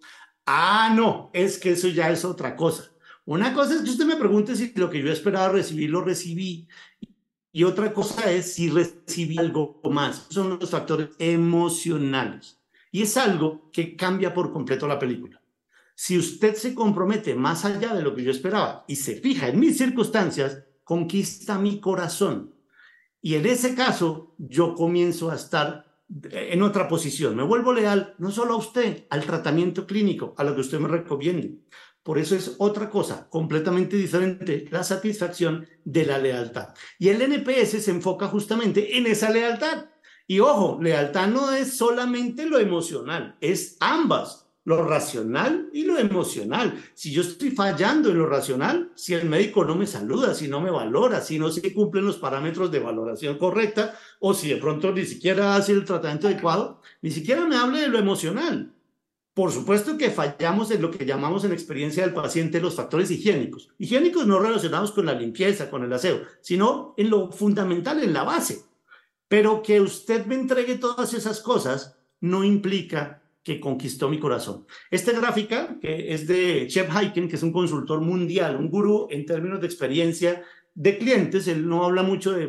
Ah, 0.46 0.94
no, 0.94 1.30
es 1.32 1.58
que 1.58 1.72
eso 1.72 1.88
ya 1.88 2.12
es 2.12 2.26
otra 2.26 2.58
cosa. 2.58 2.92
Una 3.24 3.54
cosa 3.54 3.76
es 3.76 3.82
que 3.82 3.92
usted 3.92 4.06
me 4.06 4.18
pregunte 4.18 4.58
si 4.58 4.74
lo 4.76 4.90
que 4.90 5.02
yo 5.02 5.10
esperaba 5.10 5.48
recibir 5.48 5.90
lo 5.90 6.02
recibí. 6.02 6.68
Y 7.54 7.64
otra 7.64 7.94
cosa 7.94 8.30
es 8.30 8.56
si 8.56 8.70
recibí 8.70 9.38
algo 9.38 9.80
más. 9.90 10.28
Son 10.30 10.60
los 10.60 10.70
factores 10.70 11.12
emocionales. 11.18 12.60
Y 12.92 13.04
es 13.04 13.16
algo 13.16 13.70
que 13.72 13.96
cambia 13.96 14.34
por 14.34 14.52
completo 14.52 14.86
la 14.86 15.00
película. 15.00 15.43
Si 15.96 16.18
usted 16.18 16.56
se 16.56 16.74
compromete 16.74 17.36
más 17.36 17.66
allá 17.66 17.94
de 17.94 18.02
lo 18.02 18.16
que 18.16 18.24
yo 18.24 18.32
esperaba 18.32 18.86
y 18.88 18.96
se 18.96 19.16
fija 19.16 19.48
en 19.48 19.60
mis 19.60 19.78
circunstancias, 19.78 20.64
conquista 20.84 21.58
mi 21.58 21.80
corazón. 21.80 22.56
Y 23.22 23.36
en 23.36 23.46
ese 23.46 23.76
caso, 23.76 24.36
yo 24.38 24.76
comienzo 24.76 25.32
a 25.32 25.36
estar 25.36 25.94
en 26.32 26.62
otra 26.62 26.88
posición. 26.88 27.36
Me 27.36 27.44
vuelvo 27.44 27.74
leal 27.74 28.16
no 28.18 28.32
solo 28.32 28.54
a 28.54 28.58
usted, 28.58 29.06
al 29.10 29.24
tratamiento 29.24 29.88
clínico, 29.88 30.34
a 30.38 30.44
lo 30.44 30.56
que 30.56 30.62
usted 30.62 30.80
me 30.80 30.90
recomiende. 30.90 31.60
Por 32.04 32.20
eso 32.20 32.36
es 32.36 32.56
otra 32.58 32.90
cosa 32.90 33.30
completamente 33.30 33.96
diferente 33.96 34.68
la 34.72 34.84
satisfacción 34.84 35.66
de 35.86 36.06
la 36.06 36.18
lealtad. 36.18 36.74
Y 37.00 37.08
el 37.10 37.22
NPS 37.22 37.82
se 37.82 37.92
enfoca 37.92 38.28
justamente 38.28 38.98
en 38.98 39.08
esa 39.08 39.30
lealtad. 39.30 39.86
Y 40.28 40.40
ojo, 40.40 40.80
lealtad 40.82 41.28
no 41.28 41.54
es 41.54 41.78
solamente 41.78 42.46
lo 42.46 42.60
emocional, 42.60 43.38
es 43.40 43.78
ambas 43.80 44.43
lo 44.66 44.84
racional 44.84 45.70
y 45.74 45.84
lo 45.84 45.98
emocional. 45.98 46.82
Si 46.94 47.12
yo 47.12 47.22
estoy 47.22 47.52
fallando 47.52 48.10
en 48.10 48.18
lo 48.18 48.28
racional, 48.28 48.92
si 48.96 49.14
el 49.14 49.28
médico 49.28 49.66
no 49.66 49.76
me 49.76 49.88
saluda, 49.88 50.34
si 50.34 50.48
no 50.48 50.62
me 50.62 50.72
valora, 50.72 51.22
si 51.22 51.38
no 51.38 51.52
se 51.52 51.74
cumplen 51.74 52.06
los 52.06 52.18
parámetros 52.18 52.72
de 52.72 52.80
valoración 52.80 53.38
correcta, 53.38 53.98
o 54.20 54.34
si 54.34 54.50
de 54.50 54.58
pronto 54.58 54.92
ni 54.92 55.06
siquiera 55.06 55.56
hace 55.56 55.74
el 55.74 55.86
tratamiento 55.86 56.28
adecuado, 56.28 56.82
ni 57.02 57.12
siquiera 57.12 57.46
me 57.46 57.58
hable 57.58 57.82
de 57.82 57.90
lo 57.90 58.00
emocional. 58.00 58.74
Por 59.34 59.52
supuesto 59.52 59.98
que 59.98 60.12
fallamos 60.12 60.70
en 60.70 60.82
lo 60.82 60.92
que 60.92 61.06
llamamos 61.06 61.44
en 61.44 61.54
experiencia 61.54 62.04
del 62.04 62.14
paciente 62.14 62.62
los 62.62 62.76
factores 62.76 63.10
higiénicos. 63.10 63.70
Higiénicos 63.80 64.28
no 64.28 64.40
relacionados 64.40 64.92
con 64.92 65.08
la 65.08 65.14
limpieza, 65.14 65.72
con 65.72 65.84
el 65.84 65.92
aseo, 65.92 66.22
sino 66.42 66.94
en 66.98 67.10
lo 67.10 67.32
fundamental, 67.32 68.02
en 68.04 68.14
la 68.14 68.24
base. 68.24 68.64
Pero 69.28 69.64
que 69.64 69.82
usted 69.82 70.28
me 70.28 70.36
entregue 70.36 70.76
todas 70.76 71.16
esas 71.16 71.40
cosas 71.40 71.98
no 72.22 72.44
implica 72.44 73.23
que 73.44 73.60
conquistó 73.60 74.10
mi 74.10 74.20
corazón. 74.20 74.66
Esta 74.90 75.12
gráfica, 75.12 75.78
que 75.82 76.14
es 76.14 76.28
de 76.28 76.68
Chef 76.68 76.90
Heiken, 76.96 77.28
que 77.28 77.36
es 77.36 77.44
un 77.44 77.52
consultor 77.52 78.02
mundial, 78.02 78.56
un 78.56 78.70
gurú 78.70 79.08
en 79.10 79.26
términos 79.26 79.60
de 79.60 79.68
experiencia 79.68 80.44
de 80.76 80.98
clientes, 80.98 81.48
él 81.48 81.68
no 81.68 81.84
habla 81.86 82.02
mucho 82.02 82.32
de, 82.32 82.48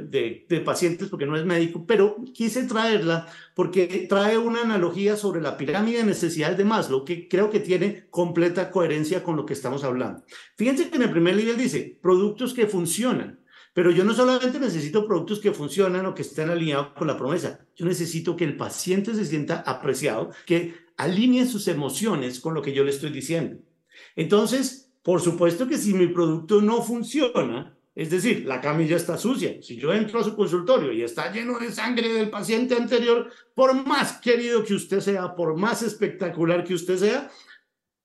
de, 0.49 0.61
pacientes 0.61 1.09
porque 1.09 1.27
no 1.27 1.37
es 1.37 1.45
médico, 1.45 1.85
pero 1.87 2.17
quise 2.33 2.65
traerla 2.65 3.27
porque 3.55 4.07
trae 4.09 4.39
una 4.39 4.63
analogía 4.63 5.17
sobre 5.17 5.43
la 5.43 5.59
pirámide 5.59 5.99
de 5.99 6.05
necesidades 6.05 6.57
de 6.57 6.65
Maslow 6.65 7.05
que 7.05 7.29
creo 7.29 7.51
que 7.51 7.61
tiene 7.61 8.07
completa 8.09 8.71
coherencia 8.71 9.23
con 9.23 9.37
lo 9.37 9.45
que 9.45 9.53
estamos 9.53 9.85
hablando. 9.85 10.25
Fíjense 10.57 10.89
que 10.89 10.97
en 10.97 11.03
el 11.03 11.11
primer 11.11 11.37
nivel 11.37 11.59
dice 11.59 11.99
productos 12.01 12.55
que 12.55 12.67
funcionan. 12.67 13.41
Pero 13.75 13.91
yo 13.91 14.05
no 14.05 14.15
solamente 14.15 14.61
necesito 14.61 15.05
productos 15.05 15.41
que 15.41 15.51
funcionan 15.51 16.07
o 16.07 16.15
que 16.15 16.23
estén 16.23 16.49
alineados 16.49 16.93
con 16.93 17.09
la 17.09 17.19
promesa, 17.19 17.67
yo 17.75 17.85
necesito 17.85 18.37
que 18.37 18.45
el 18.45 18.57
paciente 18.57 19.13
se 19.15 19.25
sienta 19.25 19.65
apreciado, 19.67 20.31
que 20.47 20.75
alinee 20.97 21.47
sus 21.47 21.69
emociones 21.69 22.41
con 22.41 22.55
lo 22.55 22.63
que 22.63 22.73
yo 22.73 22.85
le 22.85 22.91
estoy 22.91 23.11
diciendo. 23.11 23.61
Entonces, 24.17 24.93
por 25.03 25.21
supuesto 25.21 25.69
que 25.69 25.79
si 25.79 25.95
mi 25.95 26.07
producto 26.07 26.61
no 26.63 26.83
funciona, 26.83 27.77
es 27.95 28.11
decir, 28.11 28.45
la 28.47 28.61
camilla 28.61 28.97
está 28.97 29.17
sucia, 29.17 29.63
si 29.63 29.77
yo 29.77 29.93
entro 29.93 30.19
a 30.19 30.25
su 30.25 30.35
consultorio 30.35 30.93
y 30.93 31.03
está 31.03 31.33
lleno 31.33 31.59
de 31.59 31.71
sangre 31.71 32.13
del 32.13 32.31
paciente 32.31 32.75
anterior, 32.75 33.31
por 33.55 33.87
más 33.87 34.15
querido 34.21 34.65
que 34.65 34.75
usted 34.75 35.01
sea, 35.01 35.35
por 35.37 35.57
más 35.57 35.83
espectacular 35.83 36.65
que 36.65 36.75
usted 36.75 36.97
sea, 36.97 37.31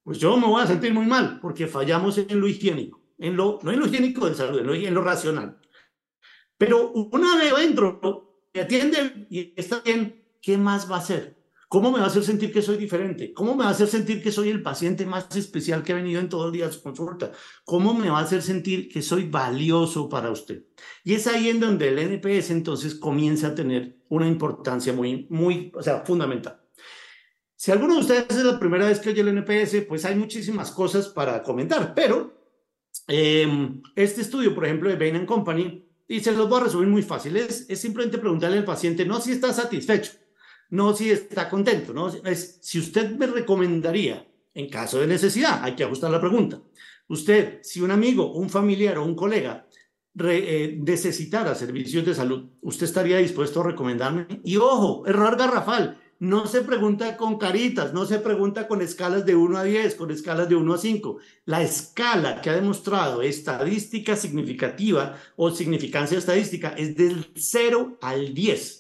pues 0.03 0.19
yo 0.19 0.37
me 0.37 0.45
voy 0.45 0.61
a 0.61 0.67
sentir 0.67 0.93
muy 0.93 1.07
mal 1.07 1.39
porque 1.39 1.67
fallamos 1.67 2.17
en 2.17 2.39
lo 2.39 2.47
higiénico, 2.47 3.01
en 3.17 3.35
lo, 3.35 3.59
no 3.63 3.71
en 3.71 3.79
lo 3.79 3.87
higiénico 3.87 4.29
de 4.29 4.35
salud, 4.35 4.59
en 4.59 4.93
lo 4.93 5.03
racional. 5.03 5.57
Pero 6.57 6.91
una 6.91 7.37
vez 7.37 7.55
dentro, 7.55 8.43
me 8.53 8.61
atiende 8.61 9.27
y 9.29 9.53
está 9.55 9.79
bien, 9.79 10.23
¿qué 10.41 10.57
más 10.57 10.91
va 10.91 10.97
a 10.97 10.99
hacer? 10.99 11.38
¿Cómo 11.69 11.91
me 11.91 11.99
va 11.99 12.05
a 12.05 12.07
hacer 12.07 12.23
sentir 12.23 12.51
que 12.51 12.63
soy 12.63 12.77
diferente? 12.77 13.31
¿Cómo 13.31 13.55
me 13.55 13.63
va 13.63 13.69
a 13.69 13.73
hacer 13.73 13.87
sentir 13.87 14.23
que 14.23 14.31
soy 14.31 14.49
el 14.49 14.63
paciente 14.63 15.05
más 15.05 15.35
especial 15.35 15.83
que 15.83 15.91
ha 15.91 15.95
venido 15.95 16.19
en 16.19 16.27
todo 16.27 16.47
el 16.47 16.51
día 16.51 16.65
a 16.65 16.71
su 16.71 16.81
consulta? 16.81 17.31
¿Cómo 17.63 17.93
me 17.93 18.09
va 18.09 18.17
a 18.17 18.23
hacer 18.23 18.41
sentir 18.41 18.89
que 18.89 19.03
soy 19.03 19.29
valioso 19.29 20.09
para 20.09 20.31
usted? 20.31 20.63
Y 21.03 21.13
es 21.13 21.27
ahí 21.27 21.47
en 21.47 21.59
donde 21.59 21.89
el 21.89 21.99
NPS 21.99 22.49
entonces 22.49 22.95
comienza 22.95 23.49
a 23.49 23.55
tener 23.55 23.99
una 24.09 24.27
importancia 24.27 24.93
muy, 24.93 25.27
muy, 25.29 25.71
o 25.75 25.83
sea, 25.83 26.03
fundamental. 26.03 26.59
Si 27.55 27.71
alguno 27.71 27.93
de 27.93 27.99
ustedes 27.99 28.25
es 28.29 28.43
la 28.43 28.59
primera 28.59 28.87
vez 28.87 28.99
que 28.99 29.09
oye 29.09 29.21
el 29.21 29.27
NPS, 29.27 29.85
pues 29.87 30.05
hay 30.05 30.15
muchísimas 30.15 30.71
cosas 30.71 31.09
para 31.09 31.43
comentar, 31.43 31.93
pero 31.93 32.33
em, 33.07 33.79
este 33.95 34.21
estudio, 34.21 34.55
por 34.55 34.65
ejemplo, 34.65 34.89
de 34.89 34.95
Bain 34.95 35.23
Company, 35.27 35.87
y 36.07 36.19
se 36.21 36.31
los 36.31 36.49
voy 36.49 36.61
a 36.61 36.63
resumir 36.63 36.87
muy 36.87 37.03
fácil. 37.03 37.37
Es, 37.37 37.67
simplemente 37.79 38.17
preguntarle 38.17 38.57
al 38.57 38.65
paciente, 38.65 39.05
no 39.05 39.21
si 39.21 39.33
está 39.33 39.53
satisfecho, 39.53 40.13
no 40.69 40.95
si 40.95 41.09
está 41.09 41.49
contento, 41.49 41.93
no 41.93 42.09
es 42.09 42.59
si 42.61 42.79
usted 42.79 43.11
me 43.17 43.27
recomendaría, 43.27 44.27
en 44.53 44.69
caso 44.69 44.99
de 44.99 45.07
necesidad, 45.07 45.63
hay 45.63 45.75
que 45.75 45.83
ajustar 45.83 46.11
la 46.11 46.19
pregunta. 46.19 46.61
Usted, 47.07 47.59
si 47.63 47.81
un 47.81 47.91
amigo, 47.91 48.33
un 48.33 48.49
familiar 48.49 48.97
o 48.97 49.05
un 49.05 49.15
colega 49.15 49.67
eh, 50.21 50.77
necesitara 50.81 51.55
servicios 51.55 52.05
de 52.05 52.13
salud, 52.13 52.49
¿usted 52.61 52.85
estaría 52.85 53.17
dispuesto 53.17 53.61
a 53.61 53.65
recomendarme? 53.65 54.27
Y 54.43 54.57
ojo, 54.57 55.07
error 55.07 55.37
garrafal 55.37 55.99
no 56.19 56.47
se 56.47 56.61
pregunta 56.61 57.15
con 57.15 57.37
caritas, 57.37 57.93
no 57.93 58.05
se 58.05 58.19
pregunta 58.19 58.67
con 58.67 58.81
escalas 58.81 59.25
de 59.25 59.35
1 59.35 59.57
a 59.57 59.63
10, 59.63 59.95
con 59.95 60.11
escalas 60.11 60.49
de 60.49 60.55
1 60.55 60.73
a 60.73 60.77
5. 60.77 61.17
La 61.45 61.61
escala 61.61 62.41
que 62.41 62.49
ha 62.49 62.55
demostrado 62.55 63.21
estadística 63.21 64.17
significativa 64.17 65.15
o 65.37 65.49
significancia 65.51 66.17
estadística 66.17 66.69
es 66.71 66.97
del 66.97 67.31
0 67.35 67.99
al 68.01 68.33
10. 68.33 68.78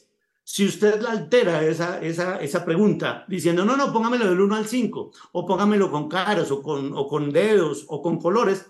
Si 0.51 0.65
usted 0.65 0.99
la 0.99 1.11
altera 1.11 1.63
esa, 1.63 2.01
esa, 2.01 2.41
esa 2.41 2.65
pregunta 2.65 3.23
diciendo, 3.27 3.63
no, 3.63 3.77
no, 3.77 3.93
póngamelo 3.93 4.27
del 4.27 4.41
1 4.41 4.55
al 4.55 4.65
5, 4.65 5.11
o 5.33 5.45
póngamelo 5.45 5.91
con 5.91 6.09
caras, 6.09 6.49
o 6.49 6.63
con, 6.63 6.91
o 6.95 7.07
con 7.07 7.29
dedos, 7.29 7.85
o 7.87 8.01
con 8.01 8.19
colores, 8.19 8.65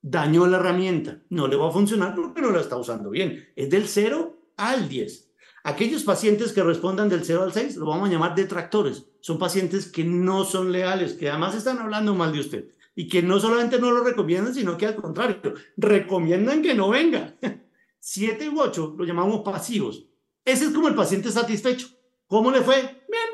dañó 0.00 0.46
la 0.46 0.58
herramienta. 0.58 1.22
No 1.30 1.48
le 1.48 1.56
va 1.56 1.70
a 1.70 1.72
funcionar 1.72 2.14
porque 2.14 2.40
no 2.40 2.52
la 2.52 2.60
está 2.60 2.76
usando 2.76 3.10
bien. 3.10 3.48
Es 3.56 3.68
del 3.68 3.88
0 3.88 4.52
al 4.56 4.88
10. 4.88 5.32
Aquellos 5.64 6.04
pacientes 6.04 6.52
que 6.52 6.62
respondan 6.62 7.08
del 7.08 7.24
0 7.24 7.42
al 7.42 7.52
6 7.52 7.78
lo 7.78 7.86
vamos 7.86 8.08
a 8.08 8.12
llamar 8.12 8.36
detractores. 8.36 9.06
Son 9.18 9.36
pacientes 9.36 9.90
que 9.90 10.04
no 10.04 10.44
son 10.44 10.70
leales, 10.70 11.14
que 11.14 11.30
además 11.30 11.56
están 11.56 11.80
hablando 11.80 12.14
mal 12.14 12.32
de 12.32 12.38
usted 12.38 12.68
y 12.94 13.08
que 13.08 13.22
no 13.22 13.40
solamente 13.40 13.80
no 13.80 13.90
lo 13.90 14.04
recomiendan, 14.04 14.54
sino 14.54 14.78
que 14.78 14.86
al 14.86 14.94
contrario, 14.94 15.54
recomiendan 15.76 16.62
que 16.62 16.74
no 16.74 16.90
venga. 16.90 17.34
7 17.98 18.50
u 18.50 18.60
8 18.60 18.94
lo 18.96 19.04
llamamos 19.04 19.40
pasivos. 19.40 20.06
Ese 20.44 20.66
es 20.66 20.70
como 20.70 20.88
el 20.88 20.94
paciente 20.94 21.30
satisfecho. 21.30 21.88
¿Cómo 22.26 22.50
le 22.50 22.60
fue? 22.60 22.76
Bien. 22.80 23.30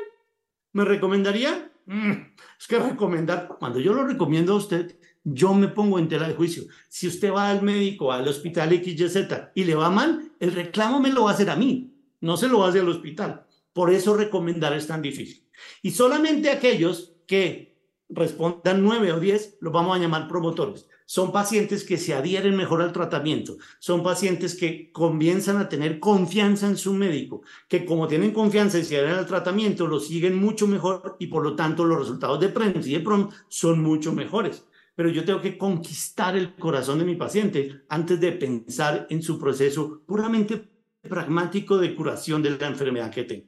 ¿Me 0.73 0.85
recomendaría? 0.85 1.71
Mm, 1.85 2.11
es 2.59 2.67
que 2.67 2.79
recomendar, 2.79 3.57
cuando 3.59 3.79
yo 3.79 3.93
lo 3.93 4.05
recomiendo 4.05 4.53
a 4.53 4.57
usted, 4.57 4.97
yo 5.23 5.53
me 5.53 5.67
pongo 5.67 5.99
en 5.99 6.07
tela 6.07 6.27
de 6.27 6.35
juicio. 6.35 6.63
Si 6.87 7.07
usted 7.07 7.31
va 7.31 7.49
al 7.49 7.61
médico, 7.61 8.11
al 8.11 8.27
hospital 8.27 8.69
XYZ 8.69 9.17
y 9.55 9.65
le 9.65 9.75
va 9.75 9.89
mal, 9.89 10.31
el 10.39 10.53
reclamo 10.53 10.99
me 10.99 11.11
lo 11.11 11.25
va 11.25 11.31
a 11.31 11.33
hacer 11.33 11.49
a 11.49 11.55
mí, 11.55 11.93
no 12.21 12.37
se 12.37 12.47
lo 12.47 12.59
va 12.59 12.67
a 12.67 12.69
hacer 12.69 12.81
al 12.81 12.89
hospital. 12.89 13.45
Por 13.73 13.91
eso 13.91 14.15
recomendar 14.15 14.73
es 14.73 14.87
tan 14.87 15.01
difícil. 15.01 15.45
Y 15.81 15.91
solamente 15.91 16.49
aquellos 16.49 17.13
que 17.27 17.77
respondan 18.09 18.83
nueve 18.83 19.11
o 19.11 19.19
diez 19.19 19.57
los 19.61 19.71
vamos 19.71 19.95
a 19.95 19.99
llamar 19.99 20.27
promotores. 20.27 20.87
Son 21.11 21.33
pacientes 21.33 21.83
que 21.83 21.97
se 21.97 22.13
adhieren 22.13 22.55
mejor 22.55 22.81
al 22.81 22.93
tratamiento, 22.93 23.57
son 23.79 24.01
pacientes 24.01 24.55
que 24.55 24.93
comienzan 24.93 25.57
a 25.57 25.67
tener 25.67 25.99
confianza 25.99 26.67
en 26.67 26.77
su 26.77 26.93
médico, 26.93 27.41
que 27.67 27.83
como 27.83 28.07
tienen 28.07 28.31
confianza 28.31 28.79
y 28.79 28.85
se 28.85 28.95
adhieren 28.95 29.17
al 29.17 29.25
tratamiento, 29.25 29.87
lo 29.87 29.99
siguen 29.99 30.37
mucho 30.37 30.67
mejor 30.67 31.17
y 31.19 31.27
por 31.27 31.43
lo 31.43 31.53
tanto 31.53 31.83
los 31.83 31.99
resultados 31.99 32.39
de 32.39 32.47
PREMS 32.47 32.87
y 32.87 32.93
de 32.93 33.01
PROM 33.01 33.29
son 33.49 33.81
mucho 33.81 34.13
mejores 34.13 34.63
pero 34.95 35.09
yo 35.09 35.25
tengo 35.25 35.41
que 35.41 35.57
conquistar 35.57 36.37
el 36.37 36.55
corazón 36.55 36.99
de 36.99 37.05
mi 37.05 37.15
paciente 37.15 37.81
antes 37.89 38.17
de 38.19 38.31
pensar 38.31 39.07
en 39.09 39.21
su 39.21 39.37
proceso 39.37 40.03
puramente 40.05 40.69
pragmático 41.01 41.77
de 41.77 41.93
curación 41.93 42.41
de 42.41 42.51
la 42.51 42.67
enfermedad 42.67 43.11
que 43.11 43.23
tenga. 43.23 43.47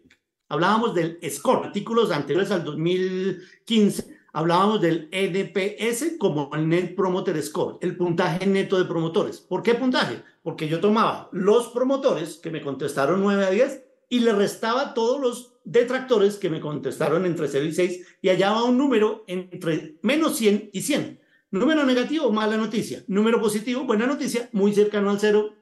Hablábamos 0.50 0.94
del 0.94 1.18
SCORE, 1.24 1.68
artículos 1.68 2.12
anteriores 2.12 2.52
al 2.52 2.64
2015, 2.64 4.13
hablábamos 4.34 4.82
del 4.82 5.08
NPS 5.12 6.18
como 6.18 6.50
el 6.54 6.68
Net 6.68 6.96
Promoter 6.96 7.42
Score, 7.42 7.78
el 7.82 7.96
puntaje 7.96 8.46
neto 8.46 8.78
de 8.78 8.86
promotores. 8.86 9.40
¿Por 9.40 9.64
qué 9.64 9.76
puntaje? 9.76 10.22
Porque 10.42 10.68
yo 10.68 10.82
tomaba 10.82 11.30
los 11.32 11.68
promotores 11.70 12.38
que 12.38 12.50
me 12.50 12.62
contestaron 12.62 13.22
9 13.22 13.46
a 13.46 13.50
10 13.52 13.84
y 14.10 14.20
le 14.20 14.34
restaba 14.34 14.94
todos 14.94 15.22
los 15.22 15.54
detractores 15.64 16.36
que 16.38 16.50
me 16.50 16.60
contestaron 16.60 17.26
entre 17.26 17.48
0 17.48 17.66
y 17.66 17.74
6 17.74 18.08
y 18.22 18.30
hallaba 18.30 18.64
un 18.64 18.78
número 18.78 19.24
entre 19.28 19.96
menos 20.02 20.36
100 20.36 20.72
y 20.74 20.82
100. 20.82 21.22
Número 21.52 21.86
negativo, 21.86 22.32
mala 22.32 22.58
noticia. 22.58 23.04
Número 23.08 23.40
positivo, 23.40 23.84
buena 23.84 24.08
noticia, 24.08 24.50
muy 24.54 24.74
cercano 24.74 25.12
al 25.12 25.20
cero, 25.20 25.54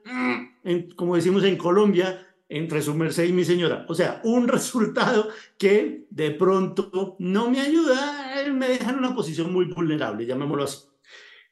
como 0.96 1.16
decimos 1.16 1.44
en 1.44 1.58
Colombia, 1.58 2.31
entre 2.52 2.82
su 2.82 2.94
merced 2.94 3.24
y 3.24 3.32
mi 3.32 3.44
señora. 3.44 3.86
O 3.88 3.94
sea, 3.94 4.20
un 4.24 4.46
resultado 4.48 5.28
que 5.58 6.06
de 6.10 6.30
pronto 6.32 7.16
no 7.18 7.50
me 7.50 7.60
ayuda, 7.60 8.42
eh, 8.42 8.50
me 8.50 8.68
deja 8.68 8.90
en 8.90 8.98
una 8.98 9.14
posición 9.14 9.52
muy 9.52 9.66
vulnerable, 9.66 10.26
llamémoslo 10.26 10.64
así. 10.64 10.78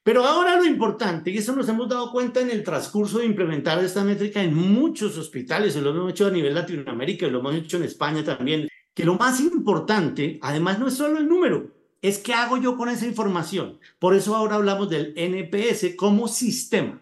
Pero 0.03 0.25
ahora 0.25 0.57
lo 0.57 0.65
importante, 0.65 1.31
y 1.31 1.39
eso 1.39 1.55
nos 1.55 1.69
hemos 1.69 1.89
dado 1.89 2.11
cuenta 2.11 2.41
en 2.41 2.51
el 2.51 2.63
transcurso 2.65 3.19
de 3.19 3.27
implementar 3.27 3.83
esta 3.85 4.03
métrica 4.03 4.43
en 4.43 4.55
muchos 4.55 5.19
hospitales, 5.19 5.77
lo 5.77 5.91
hemos 5.91 6.13
hecho 6.13 6.27
a 6.27 6.31
nivel 6.31 6.55
Latinoamérica 6.55 7.27
lo 7.27 7.41
hemos 7.41 7.55
hecho 7.55 7.77
en 7.77 7.85
España 7.85 8.25
también, 8.25 8.69
que 8.95 9.05
lo 9.05 9.17
más 9.17 9.41
importante, 9.41 10.39
además, 10.43 10.79
no 10.79 10.89
es 10.89 10.95
solo 10.95 11.19
el 11.19 11.29
número, 11.29 11.71
es 12.03 12.19
qué 12.19 12.33
hago 12.33 12.57
yo 12.57 12.77
con 12.77 12.89
esa 12.89 13.07
información. 13.07 13.79
Por 13.99 14.15
eso 14.15 14.35
ahora 14.35 14.57
hablamos 14.57 14.89
del 14.89 15.13
NPS 15.17 15.97
como 15.97 16.29
sistema. 16.29 17.01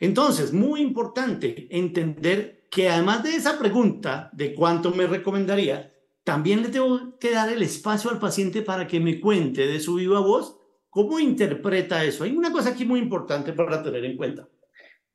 Entonces, 0.00 0.52
muy 0.52 0.80
importante 0.80 1.68
entender 1.70 2.61
que 2.72 2.88
además 2.88 3.22
de 3.22 3.36
esa 3.36 3.58
pregunta 3.58 4.30
de 4.32 4.54
cuánto 4.54 4.92
me 4.92 5.06
recomendaría, 5.06 5.92
también 6.24 6.62
le 6.62 6.70
tengo 6.70 7.18
que 7.18 7.30
dar 7.30 7.52
el 7.52 7.62
espacio 7.62 8.10
al 8.10 8.18
paciente 8.18 8.62
para 8.62 8.86
que 8.86 8.98
me 8.98 9.20
cuente 9.20 9.66
de 9.66 9.78
su 9.78 9.96
viva 9.96 10.20
voz 10.20 10.56
cómo 10.88 11.18
interpreta 11.18 12.02
eso. 12.02 12.24
Hay 12.24 12.34
una 12.34 12.50
cosa 12.50 12.70
aquí 12.70 12.86
muy 12.86 12.98
importante 12.98 13.52
para 13.52 13.82
tener 13.82 14.06
en 14.06 14.16
cuenta. 14.16 14.48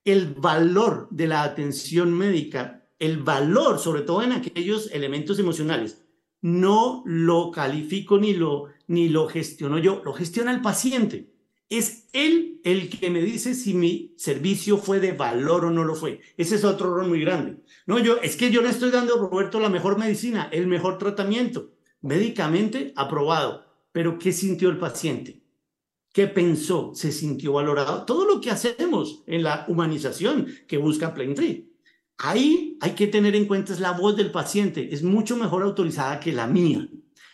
El 0.06 0.36
valor 0.36 1.08
de 1.10 1.26
la 1.26 1.42
atención 1.42 2.14
médica, 2.14 2.88
el 3.00 3.24
valor 3.24 3.80
sobre 3.80 4.04
todo 4.04 4.22
en 4.22 4.34
aquellos 4.34 4.92
elementos 4.92 5.40
emocionales 5.40 6.06
no 6.42 7.02
lo 7.08 7.50
califico 7.50 8.20
ni 8.20 8.34
lo, 8.34 8.66
ni 8.86 9.10
lo 9.10 9.28
gestiono 9.28 9.80
yo, 9.80 10.04
lo 10.06 10.14
gestiona 10.14 10.52
el 10.52 10.62
paciente. 10.62 11.34
Es 11.70 12.08
él 12.14 12.62
el 12.64 12.90
que 12.90 13.10
me 13.10 13.22
dice 13.22 13.54
si 13.54 13.74
mi 13.74 14.14
servicio 14.18 14.78
fue 14.78 15.00
de 15.00 15.12
valor 15.12 15.66
o 15.66 15.72
no 15.72 15.84
lo 15.84 15.96
fue. 15.96 16.22
Ese 16.38 16.56
es 16.56 16.64
otro 16.64 16.88
error 16.88 17.08
muy 17.08 17.20
grande. 17.20 17.58
No, 17.86 18.00
yo, 18.00 18.18
es 18.22 18.38
que 18.38 18.52
yo 18.52 18.62
le 18.62 18.70
estoy 18.70 18.90
dando 18.90 19.16
a 19.16 19.18
Roberto 19.18 19.60
la 19.60 19.70
mejor 19.70 19.98
medicina, 19.98 20.50
el 20.52 20.68
mejor 20.68 20.98
tratamiento, 20.98 21.72
médicamente 22.02 22.94
aprobado. 22.96 23.66
Pero 23.92 24.18
¿qué 24.18 24.32
sintió 24.32 24.70
el 24.70 24.78
paciente? 24.78 25.42
¿Qué 26.14 26.28
pensó? 26.28 26.94
¿Se 26.96 27.12
sintió 27.12 27.54
valorado? 27.54 28.06
Todo 28.06 28.26
lo 28.26 28.40
que 28.40 28.50
hacemos 28.50 29.24
en 29.28 29.44
la 29.44 29.66
humanización 29.68 30.48
que 30.68 30.78
busca 30.78 31.14
Plaintree. 31.14 31.68
Ahí 32.18 32.78
hay 32.82 32.92
que 32.92 33.08
tener 33.08 33.36
en 33.36 33.46
cuenta 33.46 33.74
es 33.74 33.80
la 33.80 33.92
voz 33.92 34.16
del 34.16 34.32
paciente, 34.32 34.94
es 34.94 35.04
mucho 35.04 35.36
mejor 35.36 35.64
autorizada 35.64 36.20
que 36.20 36.32
la 36.32 36.48
mía. 36.48 36.90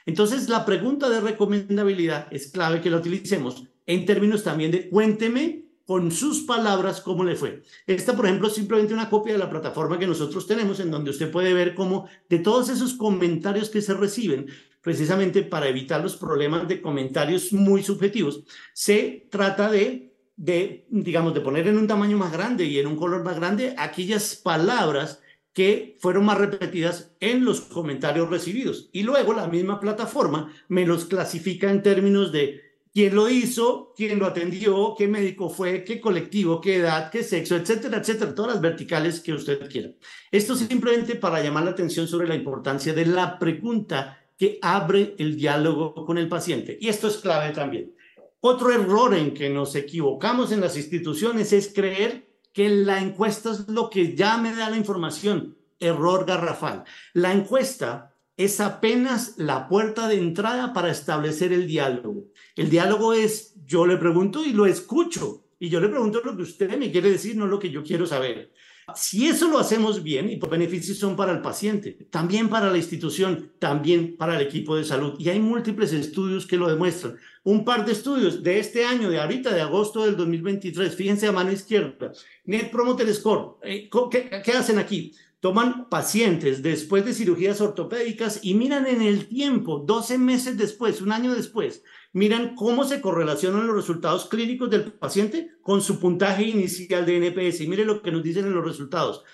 Entonces, 0.06 0.50
la 0.50 0.66
pregunta 0.66 1.10
de 1.10 1.22
recomendabilidad 1.22 2.28
es 2.32 2.52
clave 2.52 2.82
que 2.82 2.90
la 2.90 2.98
utilicemos 2.98 3.64
en 3.86 4.06
términos 4.06 4.44
también 4.44 4.72
de 4.72 4.90
cuénteme 4.90 5.66
con 5.86 6.12
sus 6.12 6.42
palabras 6.42 7.02
cómo 7.02 7.24
le 7.24 7.36
fue. 7.36 7.64
Esta, 7.86 8.16
por 8.16 8.26
ejemplo, 8.26 8.48
es 8.48 8.54
simplemente 8.54 8.94
una 8.94 9.10
copia 9.10 9.34
de 9.34 9.40
la 9.40 9.50
plataforma 9.50 10.00
que 10.00 10.08
nosotros 10.08 10.48
tenemos 10.48 10.80
en 10.80 10.92
donde 10.92 11.12
usted 11.12 11.30
puede 11.30 11.54
ver 11.54 11.76
cómo 11.76 12.08
de 12.30 12.40
todos 12.40 12.70
esos 12.70 12.94
comentarios 12.94 13.70
que 13.70 13.82
se 13.82 13.94
reciben, 13.94 14.48
precisamente 14.82 15.44
para 15.44 15.68
evitar 15.68 16.02
los 16.02 16.16
problemas 16.16 16.68
de 16.68 16.82
comentarios 16.82 17.52
muy 17.52 17.84
subjetivos, 17.84 18.44
se 18.74 19.28
trata 19.30 19.70
de 19.70 20.14
de, 20.36 20.88
digamos, 20.90 21.34
de 21.34 21.42
poner 21.42 21.68
en 21.68 21.78
un 21.78 21.88
tamaño 21.88 22.18
más 22.18 22.32
grande 22.32 22.66
y 22.66 22.80
en 22.80 22.88
un 22.88 22.96
color 22.96 23.24
más 23.24 23.36
grande 23.36 23.76
aquellas 23.78 24.36
palabras 24.36 25.22
que 25.54 25.96
fueron 26.00 26.26
más 26.26 26.40
repetidas 26.40 27.16
en 27.20 27.46
los 27.46 27.62
comentarios 27.62 28.30
recibidos. 28.30 28.90
Y 28.92 29.04
luego 29.04 29.34
la 29.34 29.48
misma 29.48 29.80
plataforma 29.80 30.52
me 30.68 30.86
los 30.86 31.06
clasifica 31.06 31.70
en 31.70 31.84
términos 31.84 32.32
de 32.32 32.73
quién 32.94 33.16
lo 33.16 33.28
hizo, 33.28 33.94
quién 33.96 34.20
lo 34.20 34.28
atendió, 34.28 34.94
qué 34.98 35.08
médico 35.08 35.50
fue, 35.50 35.84
qué 35.84 36.00
colectivo, 36.00 36.62
qué 36.62 36.78
edad, 36.78 37.10
qué 37.10 37.24
sexo, 37.24 37.56
etcétera, 37.56 37.98
etcétera, 37.98 38.36
todas 38.36 38.54
las 38.54 38.62
verticales 38.62 39.20
que 39.20 39.34
usted 39.34 39.68
quiera. 39.70 39.90
Esto 40.32 40.56
simplemente 40.56 41.16
para 41.16 41.42
llamar 41.42 41.64
la 41.64 41.72
atención 41.72 42.08
sobre 42.08 42.28
la 42.28 42.36
importancia 42.36 42.94
de 42.94 43.06
la 43.06 43.40
pregunta 43.40 44.20
que 44.38 44.60
abre 44.62 45.16
el 45.18 45.36
diálogo 45.36 46.06
con 46.06 46.18
el 46.18 46.28
paciente. 46.28 46.78
Y 46.80 46.90
esto 46.90 47.08
es 47.08 47.18
clave 47.18 47.52
también. 47.52 47.96
Otro 48.42 48.72
error 48.72 49.16
en 49.16 49.34
que 49.34 49.50
nos 49.50 49.76
equivocamos 49.76 50.52
en 50.52 50.62
las 50.62 50.78
instituciones 50.78 51.54
es 51.54 51.72
creer 51.74 52.28
que 52.52 52.70
la 52.70 53.02
encuesta 53.02 53.52
es 53.52 53.68
lo 53.70 53.90
que 53.90 54.16
ya 54.16 54.38
me 54.38 54.54
da 54.56 54.70
la 54.70 54.78
información. 54.78 55.58
Error 55.80 56.26
garrafal. 56.26 56.84
La 57.14 57.34
encuesta 57.34 58.13
es 58.38 58.60
apenas 58.60 59.36
la 59.38 59.68
puerta 59.68 60.08
de 60.08 60.18
entrada 60.18 60.74
para 60.74 60.92
establecer 60.92 61.54
el 61.54 61.68
diálogo. 61.68 62.26
El 62.56 62.70
diálogo 62.70 63.14
es 63.14 63.56
yo 63.66 63.86
le 63.86 63.98
pregunto 63.98 64.44
y 64.44 64.54
lo 64.54 64.66
escucho. 64.66 65.46
Y 65.60 65.70
yo 65.70 65.80
le 65.80 65.88
pregunto 65.88 66.22
lo 66.24 66.36
que 66.36 66.44
usted 66.44 66.78
me 66.78 66.92
quiere 66.92 67.12
decir, 67.12 67.38
no 67.38 67.48
lo 67.48 67.60
que 67.60 67.70
yo 67.70 67.84
quiero 67.84 68.06
saber. 68.06 68.52
Si 68.96 69.28
eso 69.28 69.48
lo 69.48 69.60
hacemos 69.60 70.04
bien, 70.04 70.30
y 70.30 70.36
los 70.36 70.50
beneficios 70.50 70.98
son 70.98 71.16
para 71.16 71.32
el 71.32 71.42
paciente, 71.42 71.94
también 72.10 72.50
para 72.50 72.70
la 72.70 72.78
institución, 72.78 73.54
también 73.60 74.18
para 74.18 74.36
el 74.36 74.46
equipo 74.46 74.76
de 74.76 74.84
salud. 74.84 75.16
Y 75.20 75.30
hay 75.30 75.40
múltiples 75.40 75.94
estudios 75.94 76.46
que 76.46 76.58
lo 76.58 76.68
demuestran. 76.68 77.18
Un 77.44 77.64
par 77.64 77.86
de 77.86 77.94
estudios 77.94 78.44
de 78.44 78.60
este 78.60 78.84
año, 78.84 79.10
de 79.10 79.22
ahorita, 79.22 79.54
de 79.54 79.62
agosto 79.62 80.04
del 80.04 80.18
2023, 80.18 80.96
fíjense 80.96 81.28
a 81.28 81.32
mano 81.32 81.52
izquierda, 81.52 82.12
Net 82.44 82.72
Promoter 82.72 83.14
Score. 83.14 83.58
Eh, 83.64 83.90
¿Qué, 84.12 84.42
qué 84.44 84.52
hacen 84.52 84.80
aquí? 84.80 85.14
Toman 85.44 85.90
pacientes 85.90 86.64
después 86.64 87.04
de 87.04 87.14
cirugías 87.14 87.60
ortopédicas 87.60 88.40
y 88.44 88.54
miran 88.54 88.88
en 88.88 89.02
el 89.02 89.28
tiempo, 89.28 89.84
12 89.86 90.18
meses 90.18 90.58
después, 90.58 91.02
un 91.02 91.12
año 91.12 91.36
después, 91.36 91.84
miran 92.14 92.56
cómo 92.56 92.86
se 92.86 93.02
correlacionan 93.02 93.68
los 93.68 93.76
resultados 93.76 94.30
clínicos 94.30 94.70
del 94.70 94.94
paciente 94.94 95.52
con 95.62 95.82
su 95.82 96.00
puntaje 96.00 96.44
inicial 96.44 97.06
de 97.06 97.18
NPS. 97.18 97.60
Y 97.60 97.68
mire 97.68 97.84
lo 97.84 98.02
que 98.02 98.14
nos 98.14 98.24
dicen 98.24 98.46
en 98.46 98.54
los 98.54 98.64
resultados. 98.64 99.26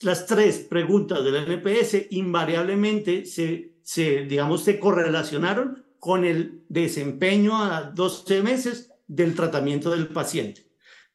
Las 0.00 0.24
tres 0.24 0.60
preguntas 0.60 1.22
del 1.22 1.36
NPS 1.36 2.06
invariablemente 2.12 3.26
se, 3.26 3.74
se, 3.82 4.24
digamos, 4.24 4.64
se 4.64 4.80
correlacionaron 4.80 5.84
con 5.98 6.24
el 6.24 6.64
desempeño 6.70 7.62
a 7.62 7.82
12 7.82 8.42
meses 8.42 8.94
del 9.06 9.34
tratamiento 9.34 9.90
del 9.90 10.08
paciente. 10.08 10.67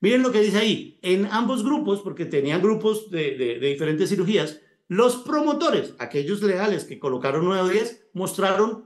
Miren 0.04 0.22
lo 0.22 0.34
que 0.34 0.42
dice 0.42 0.58
ahí. 0.58 1.00
En 1.02 1.28
ambos 1.28 1.64
grupos, 1.64 2.02
porque 2.02 2.26
tenían 2.26 2.62
grupos 2.62 3.10
de, 3.10 3.58
diferentes 3.62 4.10
cirugías, 4.10 4.60
los 4.90 5.16
promotores, 5.16 5.94
aquellos 5.98 6.44
leales 6.44 6.84
que 6.84 7.00
colocaron 7.00 7.46
9 7.46 7.62
o 7.62 7.68
10, 7.70 8.08
mostraron 8.12 8.86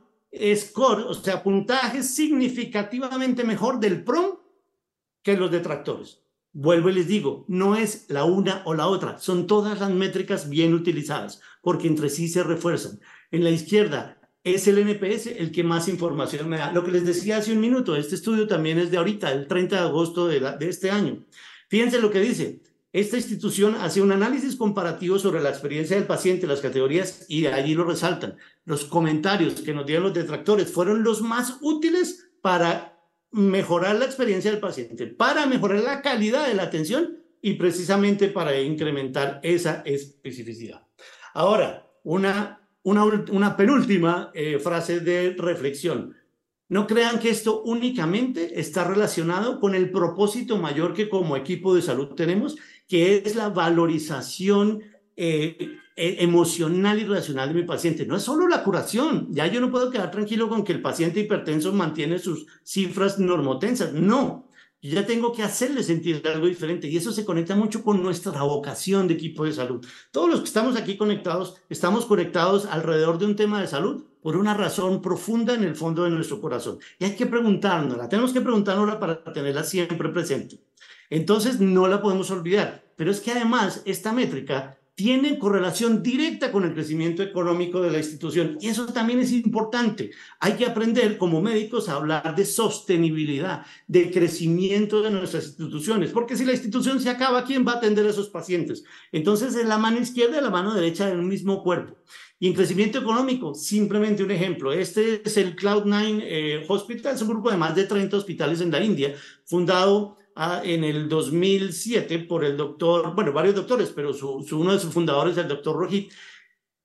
score, 0.55 1.05
o 1.07 1.15
sea, 1.15 1.41
puntaje 1.41 2.03
significativamente 2.03 3.43
mejor 3.43 3.79
del 3.79 4.03
PROM 4.03 4.37
que 5.23 5.35
los 5.35 5.49
detractores. 5.49 6.21
Vuelvo 6.53 6.89
y 6.89 6.93
les 6.93 7.07
digo, 7.07 7.45
no 7.47 7.75
es 7.75 8.05
la 8.09 8.23
una 8.23 8.61
o 8.65 8.75
la 8.75 8.85
otra, 8.85 9.17
son 9.17 9.47
todas 9.47 9.79
las 9.79 9.89
métricas 9.89 10.49
bien 10.49 10.75
utilizadas, 10.75 11.41
porque 11.63 11.87
entre 11.87 12.09
sí 12.09 12.27
se 12.27 12.43
refuerzan. 12.43 12.99
En 13.31 13.43
la 13.43 13.49
izquierda 13.49 14.16
es 14.53 14.67
el 14.67 14.79
NPS 14.79 15.27
el 15.27 15.51
que 15.51 15.63
más 15.63 15.87
información 15.87 16.49
me 16.49 16.57
da. 16.57 16.71
Lo 16.71 16.83
que 16.83 16.91
les 16.91 17.05
decía 17.05 17.37
hace 17.37 17.53
un 17.53 17.59
minuto, 17.59 17.95
este 17.95 18.15
estudio 18.15 18.47
también 18.47 18.79
es 18.79 18.91
de 18.91 18.97
ahorita, 18.97 19.31
el 19.31 19.47
30 19.47 19.75
de 19.75 19.81
agosto 19.81 20.27
de, 20.27 20.39
de 20.39 20.69
este 20.69 20.91
año. 20.91 21.25
Fíjense 21.69 21.99
lo 21.99 22.11
que 22.11 22.19
dice, 22.19 22.61
esta 22.93 23.17
institución 23.17 23.75
hace 23.75 24.01
un 24.01 24.11
análisis 24.11 24.55
comparativo 24.55 25.19
sobre 25.19 25.41
la 25.41 25.49
experiencia 25.49 25.97
del 25.97 26.07
paciente, 26.07 26.47
las 26.47 26.61
categorías, 26.61 27.25
y 27.27 27.45
allí 27.45 27.75
lo 27.75 27.83
resaltan. 27.83 28.37
Los 28.65 28.85
comentarios 28.85 29.61
que 29.61 29.73
nos 29.73 29.85
dieron 29.85 30.05
los 30.05 30.13
detractores 30.13 30.71
fueron 30.71 31.03
los 31.03 31.21
más 31.21 31.57
útiles 31.61 32.29
para 32.41 32.97
mejorar 33.31 33.97
la 33.97 34.05
experiencia 34.05 34.51
del 34.51 34.59
paciente, 34.59 35.05
para 35.07 35.45
mejorar 35.45 35.81
la 35.81 36.01
calidad 36.01 36.47
de 36.47 36.53
la 36.53 36.63
atención 36.63 37.19
y 37.41 37.53
precisamente 37.53 38.29
para 38.29 38.59
incrementar 38.59 39.41
esa 39.43 39.83
especificidad. 39.85 40.87
Ahora, 41.33 41.91
una, 42.03 42.66
una, 42.83 43.03
una 43.05 43.57
penúltima 43.57 44.31
eh, 44.33 44.59
frase 44.59 44.99
de 44.99 45.35
reflexión. 45.37 46.15
No 46.69 46.85
crean 46.85 47.19
que 47.19 47.29
esto 47.29 47.63
únicamente 47.63 48.59
está 48.59 48.83
relacionado 48.83 49.59
con 49.59 49.73
el 49.73 49.89
propósito 49.89 50.57
mayor 50.57 50.93
que 50.93 51.07
como 51.07 51.37
equipo 51.37 51.73
de 51.73 51.81
salud 51.81 52.09
tenemos, 52.09 52.57
que 52.87 53.17
es 53.17 53.35
la 53.35 53.49
valorización 53.49 54.81
eh, 55.15 55.77
e, 55.95 56.23
emocional 56.23 56.99
y 56.99 57.05
racional 57.05 57.49
de 57.49 57.61
mi 57.61 57.63
paciente. 57.63 58.05
No 58.05 58.17
es 58.17 58.23
solo 58.23 58.47
la 58.47 58.63
curación. 58.63 59.27
Ya 59.31 59.47
yo 59.47 59.61
no 59.61 59.71
puedo 59.71 59.89
quedar 59.89 60.11
tranquilo 60.11 60.49
con 60.49 60.63
que 60.63 60.73
el 60.73 60.81
paciente 60.81 61.21
hipertenso 61.21 61.73
mantiene 61.73 62.19
sus 62.19 62.45
cifras 62.63 63.17
normotensas. 63.17 63.93
No. 63.93 64.46
Yo 64.81 64.91
ya 64.91 65.07
tengo 65.07 65.33
que 65.33 65.41
hacerle 65.41 65.81
sentir 65.81 66.21
algo 66.31 66.45
diferente 66.45 66.87
y 66.87 66.97
eso 66.97 67.11
se 67.11 67.25
conecta 67.25 67.55
mucho 67.55 67.83
con 67.83 68.03
nuestra 68.03 68.43
vocación 68.43 69.07
de 69.07 69.15
equipo 69.15 69.43
de 69.43 69.51
salud. 69.51 69.83
Todos 70.11 70.29
los 70.29 70.39
que 70.41 70.45
estamos 70.45 70.75
aquí 70.75 70.97
conectados, 70.97 71.55
estamos 71.67 72.05
conectados 72.05 72.67
alrededor 72.67 73.17
de 73.17 73.25
un 73.25 73.35
tema 73.35 73.59
de 73.59 73.67
salud 73.67 74.05
por 74.21 74.37
una 74.37 74.53
razón 74.53 75.01
profunda 75.01 75.55
en 75.55 75.63
el 75.63 75.75
fondo 75.75 76.03
de 76.03 76.11
nuestro 76.11 76.39
corazón. 76.39 76.77
Y 76.99 77.05
hay 77.05 77.15
que 77.15 77.25
preguntárnosla, 77.25 78.07
tenemos 78.07 78.33
que 78.33 78.41
preguntárnosla 78.41 78.99
para 78.99 79.23
tenerla 79.33 79.63
siempre 79.63 80.09
presente. 80.09 80.61
Entonces 81.09 81.59
no 81.59 81.87
la 81.87 82.01
podemos 82.01 82.29
olvidar. 82.29 82.83
Pero 82.95 83.11
es 83.11 83.19
que 83.19 83.31
además 83.31 83.81
esta 83.85 84.11
métrica 84.11 84.77
tiene 84.97 85.37
correlación 85.37 86.01
directa 86.01 86.51
con 86.51 86.63
el 86.63 86.73
crecimiento 86.73 87.21
económico 87.21 87.79
de 87.81 87.91
la 87.91 87.99
institución. 87.99 88.57
Y 88.59 88.69
eso 88.69 88.87
también 88.87 89.19
es 89.19 89.31
importante. 89.31 90.09
Hay 90.39 90.53
que 90.53 90.65
aprender 90.65 91.19
como 91.19 91.39
médicos 91.39 91.87
a 91.87 91.97
hablar 91.97 92.35
de 92.35 92.43
sostenibilidad, 92.45 93.63
de 93.85 94.09
crecimiento 94.09 95.03
de 95.03 95.11
nuestras 95.11 95.49
instituciones, 95.49 96.09
porque 96.09 96.35
si 96.35 96.45
la 96.45 96.53
institución 96.53 96.99
se 96.99 97.11
acaba, 97.11 97.45
¿quién 97.45 97.63
va 97.63 97.73
a 97.73 97.75
atender 97.75 98.07
a 98.07 98.09
esos 98.09 98.29
pacientes? 98.29 98.85
Entonces 99.11 99.53
es 99.53 99.67
la 99.67 99.77
mano 99.77 99.99
izquierda 99.99 100.39
y 100.39 100.43
la 100.43 100.49
mano 100.49 100.73
derecha 100.73 101.05
del 101.05 101.21
mismo 101.21 101.61
cuerpo. 101.61 101.95
Y 102.39 102.47
en 102.47 102.55
crecimiento 102.55 102.97
económico, 102.97 103.53
simplemente 103.53 104.23
un 104.23 104.31
ejemplo. 104.31 104.73
Este 104.73 105.21
es 105.23 105.37
el 105.37 105.55
Cloud9 105.55 106.21
eh, 106.23 106.65
Hospital, 106.67 107.13
es 107.13 107.21
un 107.21 107.29
grupo 107.29 107.51
de 107.51 107.57
más 107.57 107.75
de 107.75 107.83
30 107.83 108.17
hospitales 108.17 108.61
en 108.61 108.71
la 108.71 108.83
India, 108.83 109.13
fundado 109.45 110.16
en 110.63 110.83
el 110.83 111.09
2007 111.09 112.19
por 112.19 112.45
el 112.45 112.57
doctor, 112.57 113.15
bueno, 113.15 113.33
varios 113.33 113.55
doctores, 113.55 113.91
pero 113.95 114.13
su, 114.13 114.45
uno 114.51 114.73
de 114.73 114.79
sus 114.79 114.93
fundadores 114.93 115.37
es 115.37 115.43
el 115.43 115.47
doctor 115.49 115.75
Rohit. 115.75 116.11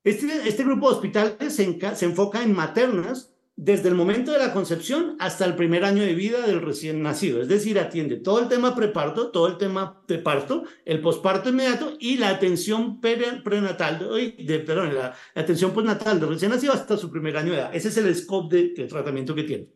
Este, 0.04 0.26
este 0.48 0.64
grupo 0.64 0.88
de 0.88 0.94
hospitales 0.96 1.54
se, 1.54 1.78
se 1.94 2.04
enfoca 2.04 2.42
en 2.42 2.54
maternas 2.54 3.32
desde 3.54 3.90
el 3.90 3.94
momento 3.94 4.32
de 4.32 4.38
la 4.38 4.52
concepción 4.52 5.16
hasta 5.20 5.44
el 5.44 5.54
primer 5.54 5.84
año 5.84 6.02
de 6.02 6.14
vida 6.14 6.46
del 6.46 6.62
recién 6.62 7.02
nacido. 7.02 7.42
Es 7.42 7.48
decir, 7.48 7.78
atiende 7.78 8.16
todo 8.16 8.40
el 8.40 8.48
tema 8.48 8.74
preparto, 8.74 9.30
todo 9.30 9.46
el 9.46 9.58
tema 9.58 10.02
de 10.08 10.18
parto, 10.18 10.64
el 10.84 11.00
posparto 11.00 11.50
inmediato 11.50 11.92
y 12.00 12.16
la 12.16 12.30
atención 12.30 13.00
prenatal, 13.00 13.98
de, 13.98 14.58
perdón, 14.60 14.94
la, 14.94 15.14
atención 15.34 15.72
postnatal 15.72 16.18
del 16.18 16.30
recién 16.30 16.50
nacido 16.50 16.72
hasta 16.72 16.96
su 16.96 17.10
primer 17.10 17.36
año 17.36 17.52
de 17.52 17.58
edad. 17.58 17.74
Ese 17.74 17.88
es 17.88 17.96
el 17.98 18.14
scope 18.16 18.56
de, 18.56 18.68
de 18.74 18.86
tratamiento 18.86 19.34
que 19.34 19.44
tiene. 19.44 19.68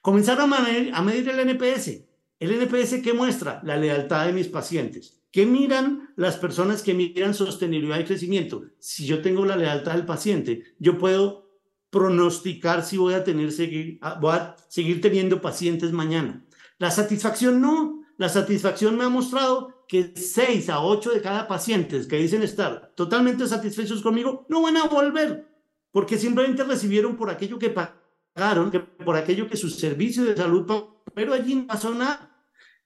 Comenzar 0.00 0.40
a 0.40 0.46
medir, 0.46 0.90
a 0.94 1.02
medir 1.02 1.28
el 1.28 1.40
NPS. 1.40 2.07
El 2.40 2.52
NPS, 2.52 3.02
¿qué 3.02 3.12
muestra? 3.12 3.60
La 3.64 3.76
lealtad 3.76 4.26
de 4.26 4.32
mis 4.32 4.48
pacientes. 4.48 5.20
¿Qué 5.30 5.44
miran 5.44 6.10
las 6.16 6.36
personas 6.36 6.82
que 6.82 6.94
miran 6.94 7.34
sostenibilidad 7.34 7.98
y 7.98 8.04
crecimiento? 8.04 8.62
Si 8.78 9.06
yo 9.06 9.20
tengo 9.20 9.44
la 9.44 9.56
lealtad 9.56 9.92
del 9.92 10.06
paciente, 10.06 10.62
yo 10.78 10.98
puedo 10.98 11.50
pronosticar 11.90 12.84
si 12.84 12.96
voy 12.96 13.14
a, 13.14 13.24
tener, 13.24 13.50
seguir, 13.52 13.98
ah, 14.02 14.18
voy 14.20 14.34
a 14.34 14.56
seguir 14.68 15.00
teniendo 15.00 15.40
pacientes 15.40 15.92
mañana. 15.92 16.46
La 16.78 16.90
satisfacción 16.90 17.60
no. 17.60 18.02
La 18.16 18.28
satisfacción 18.28 18.96
me 18.96 19.04
ha 19.04 19.08
mostrado 19.08 19.84
que 19.86 20.12
6 20.14 20.68
a 20.70 20.80
8 20.80 21.10
de 21.10 21.22
cada 21.22 21.48
paciente 21.48 22.06
que 22.06 22.16
dicen 22.16 22.42
estar 22.42 22.92
totalmente 22.94 23.46
satisfechos 23.46 24.02
conmigo 24.02 24.44
no 24.48 24.62
van 24.62 24.76
a 24.76 24.86
volver 24.86 25.48
porque 25.90 26.18
simplemente 26.18 26.64
recibieron 26.64 27.16
por 27.16 27.30
aquello 27.30 27.58
que 27.58 27.70
pagaron, 27.70 28.70
por 29.04 29.16
aquello 29.16 29.48
que 29.48 29.56
su 29.56 29.70
servicio 29.70 30.24
de 30.24 30.36
salud 30.36 30.66
pero 31.14 31.32
allí 31.32 31.54
no 31.54 31.66
pasó 31.66 31.94
nada. 31.94 32.27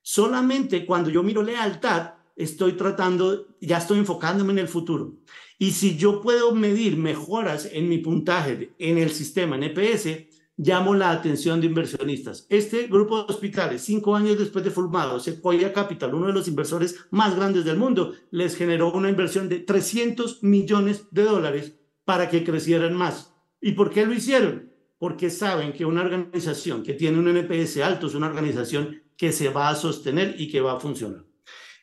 Solamente 0.03 0.85
cuando 0.85 1.11
yo 1.11 1.23
miro 1.23 1.43
lealtad, 1.43 2.15
estoy 2.37 2.73
tratando, 2.73 3.47
ya 3.61 3.79
estoy 3.79 3.99
enfocándome 3.99 4.53
en 4.53 4.59
el 4.59 4.69
futuro. 4.69 5.15
Y 5.59 5.71
si 5.71 5.97
yo 5.97 6.21
puedo 6.21 6.55
medir 6.55 6.97
mejoras 6.97 7.69
en 7.73 7.89
mi 7.89 7.99
puntaje 7.99 8.73
en 8.79 8.99
el 8.99 9.11
sistema, 9.11 9.57
en 9.57 9.63
EPS, 9.63 10.27
llamo 10.57 10.95
la 10.95 11.11
atención 11.11 11.61
de 11.61 11.69
inversionistas. 11.69 12.47
Este 12.49 12.89
grupo 12.89 13.19
de 13.19 13.33
hospitales, 13.33 13.83
cinco 13.83 14.17
años 14.17 14.39
después 14.39 14.65
de 14.65 14.71
formado, 14.71 15.21
Sequoia 15.21 15.73
Capital, 15.73 16.15
uno 16.15 16.27
de 16.27 16.33
los 16.33 16.49
inversores 16.49 17.07
más 17.11 17.37
grandes 17.37 17.65
del 17.65 17.77
mundo, 17.77 18.13
les 18.31 18.57
generó 18.57 18.93
una 18.93 19.09
inversión 19.09 19.49
de 19.49 19.61
300 19.61 20.43
millones 20.43 21.07
de 21.11 21.23
dólares 21.23 21.79
para 22.05 22.29
que 22.29 22.45
crecieran 22.45 22.95
más. 22.95 23.33
¿Y 23.61 23.73
por 23.73 23.91
qué 23.91 24.05
lo 24.05 24.15
hicieron? 24.15 24.73
porque 25.03 25.31
saben 25.31 25.73
que 25.73 25.85
una 25.85 26.03
organización 26.03 26.85
que 26.85 26.95
tiene 26.95 27.19
un 27.19 27.27
NPS 27.27 27.79
alto 27.79 28.07
es 28.07 28.15
una 28.15 28.29
organización 28.29 29.02
que 29.17 29.33
se 29.33 29.49
va 29.49 29.69
a 29.69 29.75
sostener 29.75 30.35
y 30.39 30.51
que 30.51 30.61
va 30.61 30.75
a 30.75 30.81
funcionar. 30.81 31.25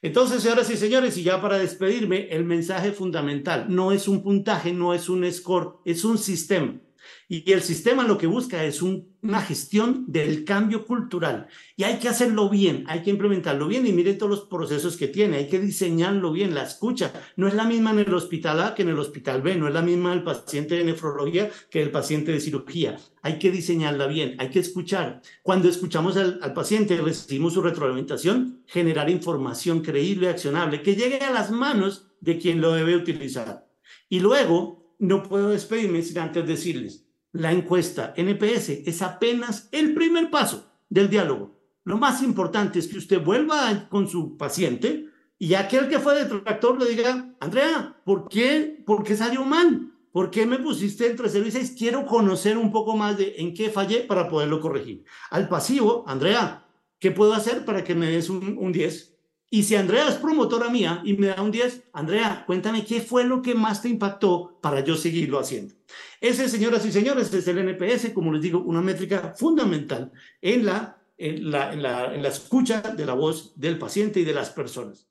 Entonces, 0.01 0.41
señoras 0.41 0.69
y 0.69 0.77
señores, 0.77 1.17
y 1.17 1.23
ya 1.23 1.41
para 1.41 1.59
despedirme, 1.59 2.29
el 2.29 2.45
mensaje 2.45 2.93
fundamental 2.93 3.65
no 3.69 3.91
es 3.91 4.07
un 4.07 4.23
puntaje, 4.23 4.71
no 4.71 4.93
es 4.93 5.09
un 5.09 5.29
score, 5.31 5.79
es 5.83 6.05
un 6.05 6.17
sistema. 6.17 6.79
Y 7.27 7.51
el 7.51 7.61
sistema 7.61 8.03
lo 8.03 8.17
que 8.17 8.27
busca 8.27 8.63
es 8.63 8.81
una 8.81 9.41
gestión 9.41 10.05
del 10.07 10.45
cambio 10.45 10.85
cultural. 10.85 11.47
Y 11.75 11.83
hay 11.83 11.99
que 11.99 12.09
hacerlo 12.09 12.49
bien, 12.49 12.85
hay 12.87 13.03
que 13.03 13.11
implementarlo 13.11 13.67
bien 13.67 13.85
y 13.85 13.93
miren 13.93 14.17
todos 14.17 14.31
los 14.31 14.41
procesos 14.45 14.97
que 14.97 15.07
tiene, 15.07 15.37
hay 15.37 15.47
que 15.47 15.59
diseñarlo 15.59 16.31
bien. 16.31 16.55
La 16.55 16.63
escucha 16.63 17.13
no 17.35 17.47
es 17.47 17.53
la 17.53 17.65
misma 17.65 17.91
en 17.91 17.99
el 17.99 18.13
hospital 18.13 18.61
A 18.61 18.73
que 18.73 18.81
en 18.81 18.89
el 18.89 18.99
hospital 18.99 19.41
B, 19.41 19.55
no 19.55 19.67
es 19.67 19.73
la 19.73 19.81
misma 19.81 20.13
el 20.13 20.23
paciente 20.23 20.75
de 20.75 20.83
nefrología 20.83 21.51
que 21.69 21.81
el 21.81 21.91
paciente 21.91 22.31
de 22.31 22.39
cirugía. 22.39 22.97
Hay 23.21 23.37
que 23.37 23.51
diseñarla 23.51 24.07
bien, 24.07 24.35
hay 24.39 24.49
que 24.49 24.59
escuchar. 24.59 25.21
Cuando 25.43 25.69
escuchamos 25.69 26.17
al, 26.17 26.39
al 26.41 26.53
paciente, 26.53 26.97
recibimos 26.97 27.53
su 27.53 27.61
retroalimentación, 27.61 28.63
generar 28.65 29.09
información 29.09 29.81
creíble, 29.81 30.29
accionable, 30.29 30.81
que 30.81 30.95
llegue 30.95 31.19
a 31.19 31.31
las 31.31 31.51
manos 31.51 32.07
de 32.21 32.37
quien 32.37 32.61
lo 32.61 32.73
debe 32.73 32.95
utilizar. 32.95 33.67
Y 34.09 34.19
luego, 34.19 34.78
no 34.99 35.23
puedo 35.23 35.49
despedirme 35.49 36.01
sin 36.03 36.19
antes 36.19 36.45
decirles, 36.45 37.07
la 37.31 37.51
encuesta 37.51 38.13
NPS 38.15 38.69
es 38.85 39.01
apenas 39.01 39.69
el 39.71 39.93
primer 39.93 40.29
paso 40.29 40.71
del 40.89 41.09
diálogo. 41.09 41.59
Lo 41.83 41.97
más 41.97 42.21
importante 42.21 42.79
es 42.79 42.87
que 42.87 42.97
usted 42.97 43.23
vuelva 43.23 43.87
con 43.89 44.07
su 44.07 44.37
paciente 44.37 45.07
y 45.37 45.53
aquel 45.53 45.87
que 45.87 45.99
fue 45.99 46.21
detractor 46.21 46.81
le 46.81 46.89
diga, 46.89 47.33
Andrea, 47.39 47.95
¿por 48.03 48.27
qué, 48.27 48.83
¿por 48.85 49.03
qué 49.03 49.15
salió 49.15 49.45
mal? 49.45 49.93
¿Por 50.11 50.31
qué 50.31 50.45
me 50.45 50.59
pusiste 50.59 51.07
entre 51.07 51.29
0 51.29 51.45
y 51.47 51.51
6? 51.51 51.75
Quiero 51.77 52.05
conocer 52.05 52.57
un 52.57 52.71
poco 52.71 52.97
más 52.97 53.17
de 53.17 53.35
en 53.37 53.53
qué 53.53 53.69
fallé 53.69 54.01
para 54.01 54.27
poderlo 54.27 54.59
corregir. 54.59 55.05
Al 55.29 55.47
pasivo, 55.47 56.03
Andrea, 56.07 56.67
¿qué 56.99 57.11
puedo 57.11 57.33
hacer 57.33 57.63
para 57.63 57.83
que 57.83 57.95
me 57.95 58.07
des 58.07 58.29
un, 58.29 58.57
un 58.57 58.71
10? 58.71 59.18
Y 59.51 59.63
si 59.63 59.75
Andrea 59.75 60.07
es 60.07 60.15
promotora 60.15 60.69
mía 60.69 61.01
y 61.03 61.13
me 61.13 61.27
da 61.27 61.41
un 61.41 61.51
10, 61.51 61.89
Andrea, 61.93 62.43
cuéntame 62.45 62.85
qué 62.85 63.01
fue 63.01 63.23
lo 63.23 63.41
que 63.41 63.55
más 63.55 63.81
te 63.81 63.89
impactó 63.89 64.59
para 64.61 64.81
yo 64.81 64.95
seguirlo 64.95 65.39
haciendo. 65.39 65.73
Ese, 66.21 66.47
señoras 66.47 66.85
y 66.85 66.91
señores, 66.91 67.33
es 67.33 67.47
el 67.47 67.57
NPS, 67.57 68.11
como 68.13 68.31
les 68.31 68.43
digo, 68.43 68.59
una 68.59 68.81
métrica 68.81 69.33
fundamental 69.35 70.11
en 70.41 70.65
la, 70.65 71.01
en 71.17 71.49
la, 71.49 71.73
en 71.73 71.81
la, 71.81 72.13
en 72.13 72.21
la 72.21 72.29
escucha 72.29 72.81
de 72.81 73.05
la 73.05 73.13
voz 73.13 73.53
del 73.55 73.79
paciente 73.79 74.19
y 74.19 74.23
de 74.23 74.33
las 74.33 74.51
personas. 74.51 75.07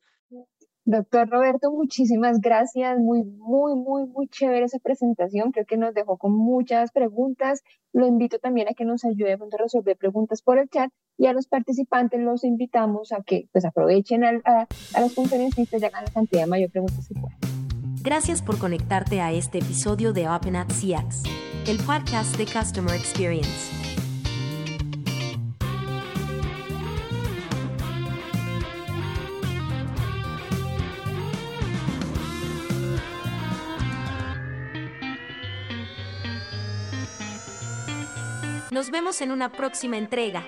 Doctor 0.90 1.28
Roberto, 1.28 1.70
muchísimas 1.70 2.40
gracias. 2.40 2.98
Muy, 2.98 3.22
muy, 3.22 3.74
muy, 3.74 4.06
muy 4.06 4.26
chévere 4.26 4.64
esa 4.64 4.78
presentación. 4.78 5.52
Creo 5.52 5.66
que 5.66 5.76
nos 5.76 5.92
dejó 5.92 6.16
con 6.16 6.32
muchas 6.32 6.92
preguntas. 6.92 7.62
Lo 7.92 8.06
invito 8.06 8.38
también 8.38 8.68
a 8.68 8.72
que 8.72 8.86
nos 8.86 9.04
ayude 9.04 9.34
a 9.34 9.38
resolver 9.58 9.98
preguntas 9.98 10.40
por 10.40 10.56
el 10.56 10.66
chat 10.70 10.90
y 11.18 11.26
a 11.26 11.34
los 11.34 11.46
participantes 11.46 12.20
los 12.20 12.42
invitamos 12.42 13.12
a 13.12 13.22
que 13.22 13.50
pues 13.52 13.66
aprovechen 13.66 14.24
a, 14.24 14.40
a, 14.46 14.66
a 14.94 15.00
los 15.02 15.14
conferencistas 15.14 15.82
y 15.82 15.84
hagan 15.84 16.06
la 16.06 16.10
cantidad 16.10 16.44
de 16.44 16.46
mayor 16.46 16.70
preguntas 16.70 17.06
que 17.06 17.20
puedan. 17.20 17.38
Gracias 18.02 18.40
por 18.40 18.58
conectarte 18.58 19.20
a 19.20 19.30
este 19.30 19.58
episodio 19.58 20.14
de 20.14 20.26
Open 20.26 20.56
at 20.56 20.68
el 21.66 21.76
podcast 21.84 22.34
de 22.38 22.46
Customer 22.46 22.94
Experience. 22.94 23.77
Nos 38.70 38.90
vemos 38.90 39.22
en 39.22 39.32
una 39.32 39.50
próxima 39.50 39.96
entrega. 39.96 40.44